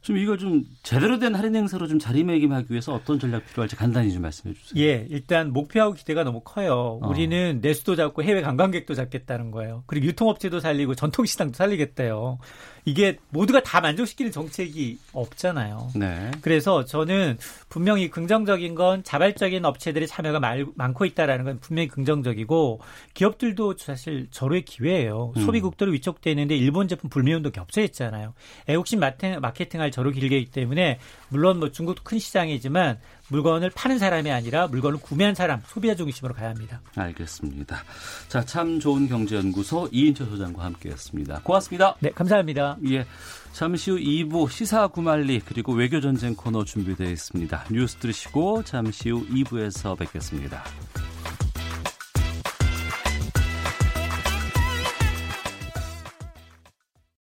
좀 0.03 0.19
이거 0.19 0.37
좀 0.37 0.65
제대로 0.83 1.21
된 1.21 1.35
할인 1.37 1.55
행사로 1.55 1.87
좀 1.87 2.01
자리매김하기 2.01 2.67
위해서 2.71 2.93
어떤 2.93 3.21
전략 3.21 3.47
필요할지 3.47 3.77
간단히 3.77 4.13
좀 4.13 4.23
말씀해 4.23 4.53
주세요. 4.55 4.85
예, 4.85 5.07
일단 5.09 5.53
목표하고 5.53 5.95
기대가 5.95 6.25
너무 6.25 6.41
커요. 6.41 6.99
어. 7.01 7.09
우리는 7.09 7.61
내수도 7.63 7.95
잡고 7.95 8.25
해외 8.25 8.43
관광객도 8.43 8.95
잡겠다는 8.95 9.53
거예요. 9.53 9.85
그리고 9.87 10.07
유통업체도 10.07 10.59
살리고 10.59 10.97
전통시장도 10.97 11.55
살리겠대요. 11.55 12.39
이게 12.85 13.17
모두가 13.31 13.63
다 13.63 13.81
만족시키는 13.81 14.33
정책이 14.33 14.99
없잖아요. 15.13 15.91
네. 15.95 16.31
그래서 16.41 16.85
저는 16.85 17.39
분명히 17.69 18.11
긍정적인 18.11 18.75
건 18.75 19.05
자발적인 19.05 19.65
업체들의 19.65 20.09
참여가 20.09 20.41
말, 20.41 20.67
많고 20.75 21.05
있다라는 21.05 21.45
건 21.45 21.59
분명히 21.61 21.89
긍정적이고 21.89 22.81
기업들도 23.15 23.77
사실 23.79 24.27
저로의 24.31 24.65
기회예요. 24.65 25.33
음. 25.37 25.45
소비국들을 25.45 25.93
위촉되는데 25.93 26.57
일본 26.57 26.89
제품 26.89 27.09
불매운도 27.09 27.51
겹쳐있잖아요. 27.51 28.35
애국심 28.67 29.01
마케팅, 29.01 29.81
할 29.81 29.91
저로 29.91 30.11
길게있기 30.11 30.51
때문에 30.51 30.99
물론 31.29 31.61
뭐 31.61 31.71
중국도 31.71 32.03
큰 32.03 32.19
시장이지만 32.19 32.99
물건을 33.33 33.71
파는 33.75 33.99
사람이 33.99 34.31
아니라 34.31 34.69
물건을 34.69 35.01
구매한 35.01 35.35
사람, 35.35 35.61
소비자 35.67 35.95
중심으로 35.95 36.35
가야 36.35 36.51
합니다. 36.51 36.81
알겠습니다. 36.95 37.83
자, 38.29 38.45
참 38.45 38.79
좋은 38.79 39.09
경제연구소 39.09 39.89
이인철 39.91 40.29
소장과 40.29 40.63
함께했습니다. 40.65 41.41
고맙습니다. 41.43 41.97
네, 42.01 42.11
감사합니다. 42.11 42.77
예. 42.91 43.07
잠시 43.53 43.91
후 43.91 43.99
2부 43.99 44.51
시사 44.51 44.89
구말리 44.89 45.41
그리고 45.41 45.73
외교 45.73 46.01
전쟁 46.01 46.35
코너 46.35 46.65
준비되어 46.65 47.11
있습니다. 47.11 47.65
뉴스 47.71 47.97
들으시고 47.97 48.65
잠시 48.65 49.11
후 49.11 49.27
2부에서 49.27 49.99
뵙겠습니다. 49.99 50.63